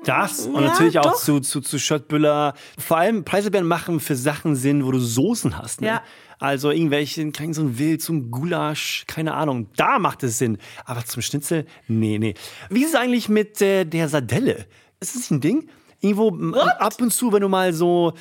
Das 0.05 0.41
und 0.41 0.57
Ja, 0.57 0.69
natürlich 0.69 0.99
auch 0.99 1.05
doch. 1.13 1.17
zu, 1.17 1.41
zu, 1.41 1.63
zu 1.63 1.79
Schöttbüller. 1.79 2.53
Vor 2.79 2.99
allem 2.99 3.25
Preiselbeeren 3.25 3.67
machen 3.67 4.01
für 4.01 4.15
Sachen 4.15 4.55
Sinn, 4.55 4.85
wo 4.85 4.93
du 4.93 4.99
Soßen 4.99 5.57
hast. 5.57 5.81
Ne? 5.81 5.87
Ja. 5.87 6.03
Also 6.45 6.71
irgendwelche, 6.71 7.31
kein 7.33 7.55
so 7.55 7.63
ein 7.63 7.79
Wild, 7.79 8.03
so 8.03 8.13
ein 8.13 8.31
Gulasch, 8.31 9.05
keine 9.07 9.33
Ahnung. 9.33 9.69
Da 9.77 9.99
macht 9.99 10.23
es 10.25 10.37
Sinn. 10.37 10.59
Aber 10.85 11.03
zum 11.07 11.23
Schnitzel, 11.23 11.65
nee, 11.89 12.19
nee. 12.19 12.35
Wie 12.69 12.83
ist 12.83 12.91
es 12.91 12.95
eigentlich 12.97 13.31
mit 13.31 13.63
äh, 13.63 13.85
der 13.87 14.11
Sardelle? 14.11 14.67
Ist 15.01 15.17
das 15.17 15.31
ein 15.31 15.41
Ding? 15.41 15.71
Irgendwo 16.01 16.29
m- 16.29 16.53
ab 16.55 17.01
und 17.01 17.13
zu, 17.15 17.33
wenn 17.33 17.41
du 17.41 17.49
mal 17.49 17.73
so 17.73 18.13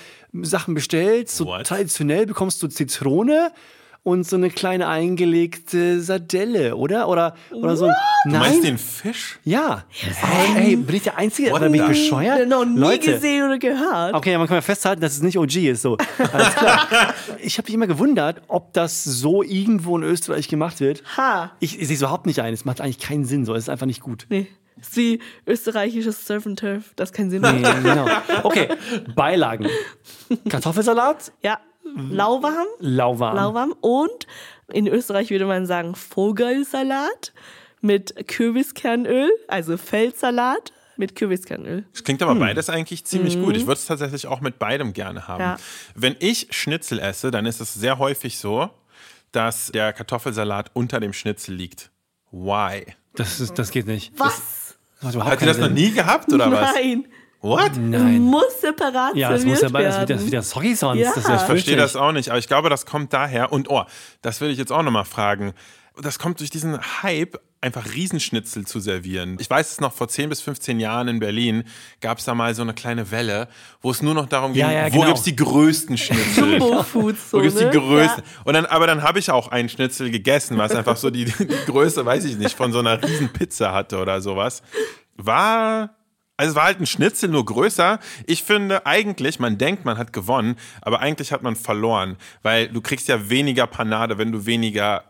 Sachen 0.42 0.74
bestellst, 0.74 1.36
so 1.36 1.48
What? 1.48 1.68
traditionell 1.68 2.26
bekommst 2.26 2.64
du 2.64 2.68
Zitrone 2.70 3.52
und 4.04 4.28
so 4.28 4.36
eine 4.36 4.50
kleine 4.50 4.88
eingelegte 4.90 6.02
Sardelle, 6.02 6.76
oder? 6.76 7.08
Oder, 7.08 7.36
oder 7.52 7.78
so 7.78 7.86
ein. 7.86 7.94
Du 8.26 8.32
Nein. 8.32 8.40
meinst 8.40 8.64
den 8.66 8.78
Fisch? 8.78 9.40
Ja. 9.46 9.86
Ey, 10.56 10.64
ey, 10.72 10.76
bin 10.76 10.96
ich 10.96 11.04
der 11.04 11.18
Einzige? 11.18 11.52
What 11.52 11.62
Oder 11.62 11.70
bin 11.70 11.82
ich 11.82 11.88
bescheuert? 11.88 12.48
Noch 12.50 12.66
nie 12.66 12.78
Leute. 12.80 13.14
gesehen 13.14 13.44
oder 13.46 13.58
gehört. 13.60 14.14
Okay, 14.14 14.38
man 14.38 14.48
kann 14.48 14.56
ja 14.58 14.62
festhalten, 14.62 15.02
dass 15.02 15.14
es 15.14 15.22
nicht 15.22 15.38
OG 15.38 15.56
ist. 15.56 15.82
So. 15.82 15.98
Alles 16.34 16.56
klar. 16.56 17.14
ich 17.42 17.58
habe 17.58 17.66
mich 17.68 17.74
immer 17.76 17.88
gewundert, 17.88 18.42
ob 18.48 18.74
das 18.74 19.04
so 19.06 19.42
irgendwo 19.42 19.98
in 19.98 20.04
Österreich 20.04 20.48
gemacht 20.50 20.80
wird. 20.82 21.02
Ha. 21.18 21.52
Ich, 21.60 21.80
ich 21.80 21.88
sehe 21.88 21.96
es 21.96 22.02
überhaupt 22.02 22.26
nicht 22.26 22.42
ein. 22.42 22.54
Es 22.54 22.66
macht 22.66 22.82
eigentlich 22.82 23.00
keinen 23.00 23.24
Sinn. 23.26 23.46
So. 23.46 23.54
Es 23.56 23.64
ist 23.64 23.70
einfach 23.70 23.86
nicht 23.86 24.02
gut. 24.02 24.26
Nee. 24.30 24.48
Das 24.76 24.90
ist 24.90 24.98
wie 24.98 25.20
österreichisches 25.48 26.26
Surf 26.26 26.46
and 26.46 26.60
Turf. 26.60 26.92
Das 26.98 27.14
keinen 27.14 27.30
Sinn 27.30 27.42
Nee, 27.42 27.60
macht. 27.60 27.84
genau. 27.84 28.06
Okay, 28.44 28.68
Beilagen. 29.16 29.68
Kartoffelsalat, 30.50 31.32
Ja. 31.42 31.60
Lauwarm. 31.84 32.68
lauwarm. 32.80 33.36
Lauwarm. 33.36 33.76
Und 33.82 34.28
in 34.72 34.88
Österreich 34.88 35.30
würde 35.30 35.46
man 35.46 35.66
sagen 35.66 35.96
Vogelsalat 35.96 37.34
mit 37.82 38.28
Kürbiskernöl, 38.28 39.30
also 39.48 39.78
Feldsalat 39.78 40.72
mit 40.96 41.16
Kürbiskernöl. 41.16 41.86
Das 41.92 42.04
klingt 42.04 42.22
aber 42.22 42.36
beides 42.36 42.70
eigentlich 42.70 43.06
ziemlich 43.06 43.40
gut. 43.40 43.58
Ich 43.58 43.66
würde 43.66 43.80
es 43.80 43.86
tatsächlich 43.86 44.28
auch 44.28 44.42
mit 44.42 44.60
beidem 44.60 44.94
gerne 44.94 45.28
haben. 45.28 45.42
Ja. 45.42 45.58
Wenn 45.96 46.16
ich 46.20 46.48
Schnitzel 46.52 47.00
esse, 47.00 47.32
dann 47.32 47.46
ist 47.46 47.60
es 47.60 47.74
sehr 47.74 47.98
häufig 47.98 48.38
so, 48.38 48.70
dass 49.32 49.72
der 49.72 49.92
Kartoffelsalat 49.94 50.72
unter 50.74 51.00
dem 51.00 51.12
Schnitzel 51.12 51.56
liegt. 51.56 51.92
Why? 52.32 52.86
Das, 53.16 53.40
ist, 53.40 53.60
das 53.60 53.72
geht 53.72 53.88
nicht. 53.88 54.14
Was? 54.18 54.76
macht 55.02 55.16
überhaupt 55.16 55.34
Hat 55.34 55.42
ihr 55.42 55.48
das 55.48 55.58
noch 55.58 55.70
nie 55.70 55.92
gehabt 55.92 56.32
oder 56.32 56.52
was? 56.52 56.74
Nein. 56.76 57.06
What? 57.44 57.76
Nein. 57.78 58.22
Muss 58.22 58.62
separat 58.62 59.16
Ja, 59.16 59.30
das 59.30 59.42
serviert 59.42 59.56
muss 59.56 59.62
ja 59.62 59.70
bald, 59.70 59.86
das 59.86 60.00
wird, 60.00 60.10
werden. 60.10 60.20
das 60.20 60.28
wieder 60.28 60.42
sorry 60.44 60.76
sonst. 60.76 61.00
Ja. 61.02 61.10
Das 61.10 61.18
ist 61.18 61.28
ja 61.28 61.36
Ich 61.36 61.42
verstehe 61.42 61.76
das 61.76 61.96
auch 61.98 62.14
nicht, 62.14 62.30
aber 62.30 62.40
ich 62.40 62.48
glaube, 62.48 62.70
das 62.70 62.86
kommt 62.86 63.12
daher. 63.12 63.52
Und 63.52 63.70
oh, 63.70 63.84
das 64.22 64.40
will 64.40 64.50
ich 64.50 64.58
jetzt 64.58 64.72
auch 64.72 64.82
nochmal 64.82 65.04
fragen. 65.04 65.54
Das 66.02 66.20
kommt 66.20 66.40
durch 66.40 66.50
diesen 66.50 66.80
Hype, 67.04 67.38
einfach 67.60 67.94
Riesenschnitzel 67.94 68.66
zu 68.66 68.80
servieren. 68.80 69.38
Ich 69.40 69.50
weiß 69.50 69.74
es 69.74 69.82
noch, 69.82 69.92
vor 69.94 70.08
10 70.08 70.30
bis 70.30 70.42
15 70.42 70.80
Jahren 70.80 71.08
in 71.10 71.20
Berlin 71.20 71.66
gab 72.02 72.18
es 72.18 72.26
da 72.26 72.34
mal 72.34 72.56
so 72.56 72.62
eine 72.62 72.74
kleine 72.74 73.12
Welle, 73.12 73.50
wo 73.82 73.92
es 73.92 74.02
nur 74.02 74.14
noch 74.14 74.28
darum 74.28 74.54
ging, 74.54 74.62
Ja, 74.62 74.72
ja, 74.72 74.86
wo 74.88 75.00
genau. 75.00 75.08
gibt's 75.08 75.24
die 75.24 75.36
größten 75.36 75.98
Schnitzel? 75.98 76.60
Wo 76.94 77.40
gibt's 77.42 77.58
die 77.58 77.66
ne? 77.66 77.72
größten? 77.72 78.24
Ja. 78.24 78.42
Und 78.46 78.54
dann, 78.54 78.66
aber 78.66 78.88
dann 78.88 79.04
habe 79.04 79.20
ich 79.20 79.30
auch 79.30 79.50
einen 79.50 79.68
Schnitzel 79.70 80.12
gegessen, 80.12 80.58
was 80.58 80.74
einfach 80.74 80.98
so 80.98 81.10
die, 81.10 81.26
die 81.26 81.48
Größe, 81.66 82.06
weiß 82.06 82.24
ich 82.26 82.38
nicht, 82.38 82.56
von 82.56 82.72
so 82.72 82.80
einer 82.80 83.02
riesen 83.04 83.32
Pizza 83.34 83.74
hatte 83.74 83.98
oder 84.00 84.22
sowas. 84.22 84.62
War, 85.16 85.96
also 86.38 86.52
es 86.52 86.56
war 86.56 86.66
halt 86.66 86.80
ein 86.80 86.86
Schnitzel, 86.86 87.30
nur 87.30 87.46
größer. 87.46 88.00
Ich 88.26 88.44
finde 88.44 88.86
eigentlich, 88.86 89.40
man 89.40 89.58
denkt, 89.58 89.86
man 89.86 89.98
hat 89.98 90.14
gewonnen, 90.14 90.56
aber 90.82 91.00
eigentlich 91.00 91.32
hat 91.32 91.44
man 91.44 91.56
verloren, 91.56 92.18
weil 92.42 92.70
du 92.70 92.82
kriegst 92.82 93.08
ja 93.08 93.30
weniger 93.30 93.68
Panade, 93.68 94.18
wenn 94.18 94.32
du 94.32 94.46
weniger 94.46 95.04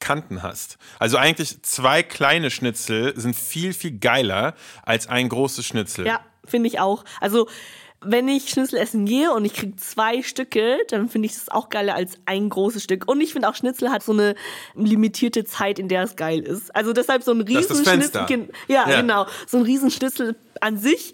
Kanten 0.00 0.42
hast. 0.42 0.78
Also 0.98 1.16
eigentlich 1.16 1.62
zwei 1.62 2.02
kleine 2.02 2.50
Schnitzel 2.50 3.18
sind 3.18 3.34
viel, 3.34 3.72
viel 3.72 3.98
geiler 3.98 4.54
als 4.84 5.08
ein 5.08 5.28
großes 5.28 5.66
Schnitzel. 5.66 6.06
Ja, 6.06 6.20
finde 6.44 6.68
ich 6.68 6.78
auch. 6.78 7.04
Also, 7.20 7.48
wenn 8.00 8.28
ich 8.28 8.48
Schnitzel 8.50 8.76
essen 8.78 9.06
gehe 9.06 9.32
und 9.32 9.44
ich 9.44 9.54
kriege 9.54 9.74
zwei 9.76 10.22
Stücke, 10.22 10.78
dann 10.88 11.08
finde 11.08 11.26
ich 11.26 11.34
das 11.34 11.48
auch 11.48 11.68
geiler 11.68 11.94
als 11.96 12.12
ein 12.26 12.48
großes 12.48 12.84
Stück. 12.84 13.08
Und 13.08 13.20
ich 13.20 13.32
finde 13.32 13.48
auch, 13.48 13.54
Schnitzel 13.56 13.90
hat 13.90 14.02
so 14.04 14.12
eine 14.12 14.34
limitierte 14.76 15.44
Zeit, 15.44 15.78
in 15.80 15.88
der 15.88 16.04
es 16.04 16.14
geil 16.14 16.40
ist. 16.40 16.74
Also 16.76 16.92
deshalb 16.92 17.22
so 17.24 17.32
ein 17.32 17.40
Riesenschnitzel. 17.40 18.48
Ja, 18.68 18.88
Ja. 18.88 19.00
genau. 19.00 19.26
So 19.46 19.56
ein 19.58 19.64
Riesenschnitzel 19.64 20.36
an 20.60 20.78
sich 20.78 21.12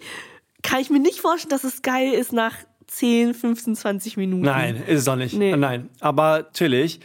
kann 0.61 0.79
ich 0.79 0.89
mir 0.89 0.99
nicht 0.99 1.19
vorstellen, 1.21 1.49
dass 1.49 1.63
es 1.63 1.81
geil 1.81 2.11
ist 2.13 2.33
nach 2.33 2.53
10, 2.87 3.33
15, 3.33 3.75
20 3.75 4.17
Minuten. 4.17 4.43
Nein, 4.43 4.75
ist 4.87 5.01
es 5.01 5.07
auch 5.07 5.15
nicht. 5.15 5.33
Nee. 5.35 5.55
Nein. 5.55 5.89
Aber 5.99 6.39
natürlich, 6.39 6.99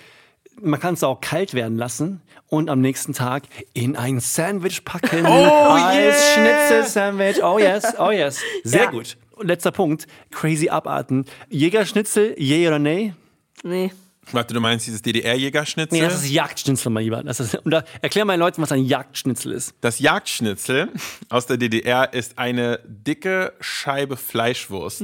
man 0.61 0.79
kann 0.79 0.93
es 0.95 1.03
auch 1.03 1.21
kalt 1.23 1.55
werden 1.55 1.79
lassen 1.79 2.21
und 2.49 2.69
am 2.69 2.81
nächsten 2.83 3.15
Tag 3.15 3.45
in 3.73 3.97
ein 3.97 4.21
Sandwich 4.21 4.85
packen. 4.85 5.25
Oh, 5.25 5.29
als 5.31 5.97
yeah. 5.97 6.13
Schnitzel-Sandwich. 6.35 7.43
Oh 7.43 7.59
yes, 7.59 7.95
oh 7.99 8.11
yes. 8.11 8.41
Sehr 8.63 8.85
Ja. 8.85 8.91
gut. 8.91 9.17
Letzter 9.43 9.71
Punkt. 9.73 10.07
Crazy 10.31 10.69
abarten. 10.69 11.25
Jägerschnitzel, 11.49 12.35
yay 12.39 12.67
oder 12.67 12.79
nay? 12.79 13.15
Nee. 13.63 13.93
Warte, 14.33 14.55
du 14.55 14.61
meinst 14.61 14.87
dieses 14.87 15.03
DDR-Jägerschnitzel? 15.03 15.99
Nee, 15.99 16.05
das 16.05 16.23
ist 16.23 16.31
Jagdschnitzel, 16.31 16.93
mein 16.93 17.03
Lieber. 17.05 17.23
Das 17.25 17.41
ist, 17.41 17.55
und 17.57 17.71
da, 17.73 17.83
erklär 18.01 18.25
meinen 18.25 18.39
Leuten, 18.39 18.63
was 18.63 18.71
ein 18.71 18.85
Jagdschnitzel 18.85 19.51
ist. 19.53 19.75
Das 19.81 19.99
Jagdschnitzel 19.99 20.89
aus 21.31 21.47
der 21.47 21.57
DDR 21.57 22.13
ist 22.13 22.39
eine 22.39 22.79
dicke 22.85 23.53
Scheibe 23.61 24.17
Fleischwurst. 24.17 25.03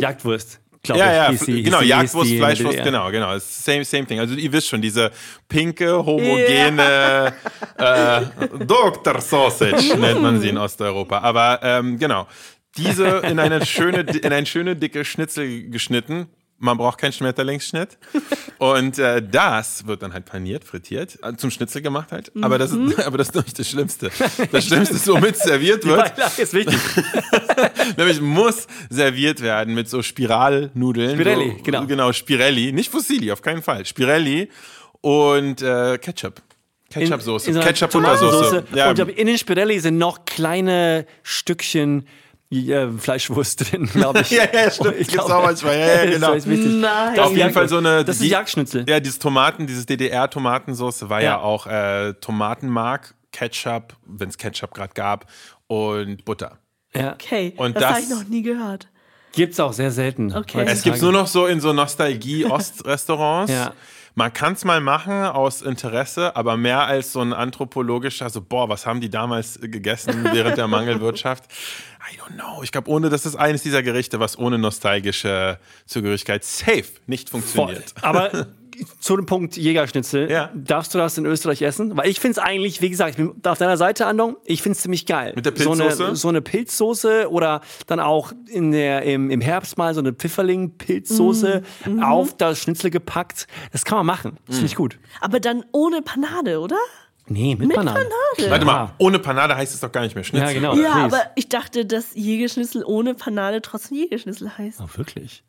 Jagdwurst, 0.00 0.58
glaube 0.82 1.00
Ja, 1.00 1.06
ich. 1.10 1.16
ja, 1.16 1.30
hieß 1.30 1.44
die- 1.44 1.62
genau, 1.64 1.80
hieß 1.80 1.88
Jagdwurst, 1.88 2.30
die 2.30 2.38
Fleischwurst, 2.38 2.72
DDR. 2.78 2.84
genau, 2.84 3.10
genau. 3.10 3.38
Same, 3.40 3.84
same 3.84 4.06
thing. 4.06 4.20
Also 4.20 4.34
ihr 4.36 4.50
wisst 4.52 4.68
schon, 4.68 4.80
diese 4.80 5.10
pinke, 5.48 5.92
homogene 6.06 7.34
äh, 7.76 8.20
Dr. 8.64 9.20
Sausage 9.20 9.96
nennt 9.98 10.22
man 10.22 10.40
sie 10.40 10.48
in 10.48 10.56
Osteuropa. 10.56 11.18
Aber 11.18 11.60
ähm, 11.62 11.98
genau, 11.98 12.26
diese 12.76 13.06
in 13.18 13.38
eine 13.38 13.64
schöne, 13.66 14.00
in 14.00 14.32
eine 14.32 14.46
schöne 14.46 14.76
dicke 14.76 15.04
Schnitzel 15.04 15.68
geschnitten. 15.70 16.26
Man 16.58 16.78
braucht 16.78 16.98
keinen 16.98 17.12
Schmetterlingsschnitt. 17.12 17.98
Und 18.58 18.96
äh, 18.96 19.20
das 19.20 19.84
wird 19.88 20.02
dann 20.02 20.12
halt 20.12 20.26
paniert, 20.26 20.62
frittiert, 20.62 21.18
äh, 21.20 21.34
zum 21.36 21.50
Schnitzel 21.50 21.82
gemacht 21.82 22.12
halt. 22.12 22.30
Aber, 22.40 22.56
das 22.56 22.70
ist, 22.70 23.00
aber 23.06 23.18
das 23.18 23.30
ist 23.30 23.34
nicht 23.34 23.58
das 23.58 23.68
Schlimmste. 23.68 24.10
Das 24.52 24.66
Schlimmste 24.66 24.94
ist, 24.94 25.08
womit 25.08 25.34
es 25.34 25.42
serviert 25.42 25.82
Die 25.82 25.88
wird. 25.88 26.14
Beilage 26.14 26.42
ist 26.42 26.54
wichtig. 26.54 26.78
Nämlich 27.96 28.20
muss 28.20 28.68
serviert 28.88 29.40
werden 29.40 29.74
mit 29.74 29.88
so 29.88 30.02
Spiralnudeln. 30.02 31.14
Spirelli, 31.14 31.56
so, 31.56 31.62
genau. 31.64 31.86
Genau, 31.86 32.12
Spirelli. 32.12 32.70
Nicht 32.70 32.92
Fusilli, 32.92 33.32
auf 33.32 33.42
keinen 33.42 33.62
Fall. 33.62 33.84
Spirelli 33.84 34.48
und 35.00 35.62
äh, 35.62 35.98
Ketchup. 35.98 36.40
Ketchup-Soße. 36.90 37.88
Tomatensoße. 37.88 38.64
Ja, 38.74 38.90
Und 38.90 38.98
in 39.00 39.26
den 39.26 39.38
Spirelli 39.38 39.80
sind 39.80 39.98
noch 39.98 40.24
kleine 40.26 41.06
Stückchen 41.22 42.06
äh, 42.52 42.90
Fleischwurst 42.92 43.72
drin, 43.72 43.86
glaube 43.92 44.20
ich. 44.20 44.30
Ja, 44.30 44.44
ja, 44.52 44.70
stimmt. 44.70 44.96
Ich 44.98 45.08
glaube, 45.08 45.34
auch 45.34 45.42
manchmal. 45.42 45.78
Ja, 45.78 45.86
ja, 45.86 45.96
das 46.06 46.14
genau. 46.14 46.32
ist 46.34 46.48
wichtig. 46.48 46.72
Nein. 46.72 47.14
Das 47.16 47.24
auf 47.26 47.32
ist 47.32 47.38
jeden 47.38 47.52
Fall 47.52 47.68
so 47.68 47.78
eine. 47.78 48.04
Das 48.04 48.16
ist 48.16 48.22
die- 48.22 48.28
Jagdschnitzel. 48.28 48.84
Ja, 48.88 49.00
dieses 49.00 49.18
Tomaten, 49.18 49.66
dieses 49.66 49.86
DDR-Tomatensoße 49.86 51.08
war 51.08 51.20
ja, 51.20 51.30
Ja. 51.32 51.40
auch 51.40 51.66
äh, 51.66 52.12
Tomatenmark, 52.20 53.14
Ketchup, 53.32 53.94
wenn 54.06 54.28
es 54.28 54.36
Ketchup 54.38 54.74
gerade 54.74 54.92
gab, 54.94 55.26
und 55.66 56.24
Butter. 56.24 56.58
Ja. 56.94 57.14
Okay, 57.14 57.54
Und 57.56 57.74
das, 57.76 57.82
das- 57.82 57.90
habe 57.92 58.00
ich 58.02 58.08
noch 58.10 58.24
nie 58.24 58.42
gehört. 58.42 58.88
Gibt's 59.34 59.58
auch 59.60 59.72
sehr 59.72 59.90
selten. 59.90 60.36
Okay. 60.36 60.62
Es 60.66 60.82
gibt's 60.82 61.00
nur 61.00 61.10
noch 61.12 61.26
so 61.26 61.46
in 61.46 61.58
so 61.58 61.72
Nostalgie-Ost-Restaurants. 61.72 63.50
Ja. 63.50 63.72
Man 64.14 64.32
kann 64.32 64.52
es 64.52 64.64
mal 64.64 64.80
machen 64.80 65.24
aus 65.24 65.62
Interesse, 65.62 66.36
aber 66.36 66.56
mehr 66.58 66.82
als 66.82 67.12
so 67.12 67.20
ein 67.20 67.32
anthropologischer, 67.32 68.28
so, 68.28 68.42
boah, 68.42 68.68
was 68.68 68.84
haben 68.84 69.00
die 69.00 69.08
damals 69.08 69.58
gegessen 69.60 70.28
während 70.32 70.58
der 70.58 70.68
Mangelwirtschaft? 70.68 71.44
I 72.12 72.18
don't 72.18 72.34
know. 72.34 72.62
Ich 72.62 72.72
glaube, 72.72 72.90
ohne, 72.90 73.08
das 73.08 73.24
ist 73.24 73.36
eines 73.36 73.62
dieser 73.62 73.82
Gerichte, 73.82 74.20
was 74.20 74.38
ohne 74.38 74.58
nostalgische 74.58 75.58
Zugehörigkeit 75.86 76.44
safe 76.44 76.84
nicht 77.06 77.30
Voll. 77.30 77.40
funktioniert. 77.40 77.94
Aber 78.02 78.48
zu 79.00 79.16
dem 79.16 79.26
Punkt 79.26 79.56
Jägerschnitzel, 79.56 80.30
Ja. 80.30 80.50
darfst 80.54 80.94
du 80.94 80.98
das 80.98 81.16
in 81.18 81.26
Österreich 81.26 81.62
essen? 81.62 81.96
Weil 81.96 82.08
ich 82.08 82.20
finde 82.20 82.32
es 82.32 82.38
eigentlich, 82.38 82.80
wie 82.80 82.90
gesagt, 82.90 83.10
ich 83.10 83.16
bin 83.16 83.32
auf 83.44 83.58
deiner 83.58 83.76
Seite, 83.76 84.06
Andong, 84.06 84.36
ich 84.44 84.62
finde 84.62 84.76
es 84.76 84.82
ziemlich 84.82 85.06
geil. 85.06 85.32
Mit 85.34 85.46
der 85.46 85.52
So 85.56 85.70
Pilzsoße? 85.72 86.06
eine, 86.06 86.16
so 86.16 86.28
eine 86.28 86.42
Pilzsoße 86.42 87.30
oder 87.30 87.60
dann 87.86 88.00
auch 88.00 88.32
in 88.48 88.70
der, 88.72 89.02
im, 89.02 89.30
im 89.30 89.40
Herbst 89.40 89.78
mal 89.78 89.94
so 89.94 90.00
eine 90.00 90.12
Pfifferling-Pilzsoße 90.12 91.62
Mhm. 91.86 92.02
auf 92.02 92.36
das 92.36 92.58
Schnitzel 92.60 92.90
gepackt. 92.90 93.46
Das 93.72 93.84
kann 93.84 93.98
man 93.98 94.06
machen. 94.06 94.36
Das 94.46 94.54
Mhm. 94.56 94.60
finde 94.60 94.66
ich 94.66 94.76
gut. 94.76 94.98
Aber 95.20 95.40
dann 95.40 95.64
ohne 95.72 96.02
Panade, 96.02 96.60
oder? 96.60 96.76
Nee, 97.28 97.54
mit, 97.54 97.68
Bananen. 97.68 97.94
Panade. 97.94 98.50
Warte 98.50 98.66
Ja. 98.66 98.72
mal, 98.72 98.92
ohne 98.98 99.18
Panade 99.20 99.54
heißt 99.56 99.72
es 99.74 99.80
doch 99.80 99.92
gar 99.92 100.02
nicht 100.02 100.14
mehr 100.14 100.24
Schnitzel. 100.24 100.48
Ja, 100.48 100.52
genau. 100.52 100.74
Ja, 100.74 101.04
aber 101.04 101.20
ich 101.36 101.48
dachte, 101.48 101.86
dass 101.86 102.14
Jägerschnitzel 102.14 102.82
ohne 102.84 103.14
Panade 103.14 103.62
trotzdem 103.62 103.98
Jägerschnitzel 103.98 104.56
heißt. 104.58 104.80
Oh, 104.82 104.88
wirklich? 104.96 105.44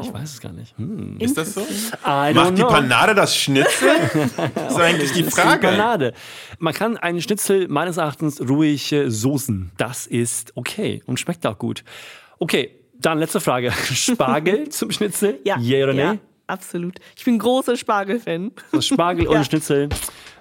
Ich 0.00 0.12
weiß 0.12 0.34
es 0.34 0.40
gar 0.40 0.52
nicht. 0.52 0.76
Hm. 0.76 1.16
Ist 1.18 1.36
das 1.38 1.54
so? 1.54 1.62
I 2.06 2.34
Macht 2.34 2.58
die. 2.58 2.62
Panade 2.62 3.14
das 3.14 3.34
Schnitzel? 3.34 3.88
das 4.54 4.72
ist 4.74 4.78
eigentlich 4.80 5.12
die 5.12 5.22
Die 5.22 5.30
Frage. 5.30 5.66
Panade. 5.68 6.12
Man 6.58 6.74
kann 6.74 6.98
einen 6.98 7.22
Schnitzel 7.22 7.68
meines 7.68 7.96
Erachtens 7.96 8.38
ruhig 8.40 8.92
äh, 8.92 9.08
soßen. 9.10 9.70
Das 9.78 10.06
ist 10.06 10.52
okay 10.56 11.02
und 11.06 11.18
schmeckt 11.18 11.46
auch 11.46 11.56
gut. 11.58 11.84
Okay, 12.38 12.78
dann 12.98 13.18
letzte 13.18 13.40
Frage. 13.40 13.72
Spargel 13.92 14.68
zum 14.68 14.90
Schnitzel? 14.90 15.38
Ja. 15.44 15.58
Yeah 15.58 15.84
oder 15.84 15.94
ja, 15.94 16.12
nee? 16.14 16.18
absolut. 16.46 16.98
Ich 17.16 17.24
bin 17.24 17.38
großer 17.38 17.74
Spargel-Fan. 17.76 18.52
Das 18.72 18.86
Spargel 18.86 19.26
und 19.28 19.36
Ja. 19.36 19.44
Schnitzel 19.44 19.88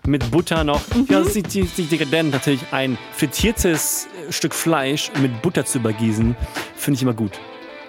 mit 0.05 0.29
Butter 0.29 0.65
noch. 0.65 0.81
Ja, 1.09 1.19
das 1.19 1.35
ist 1.37 1.53
die, 1.53 1.63
die 1.63 1.83
dekadent 1.83 2.31
natürlich. 2.31 2.61
Ein 2.71 2.97
frittiertes 3.13 4.07
äh, 4.27 4.31
Stück 4.31 4.53
Fleisch 4.53 5.09
mit 5.21 5.41
Butter 5.41 5.63
zu 5.63 5.77
übergießen, 5.77 6.35
finde 6.75 6.95
ich 6.97 7.01
immer 7.03 7.13
gut. 7.13 7.31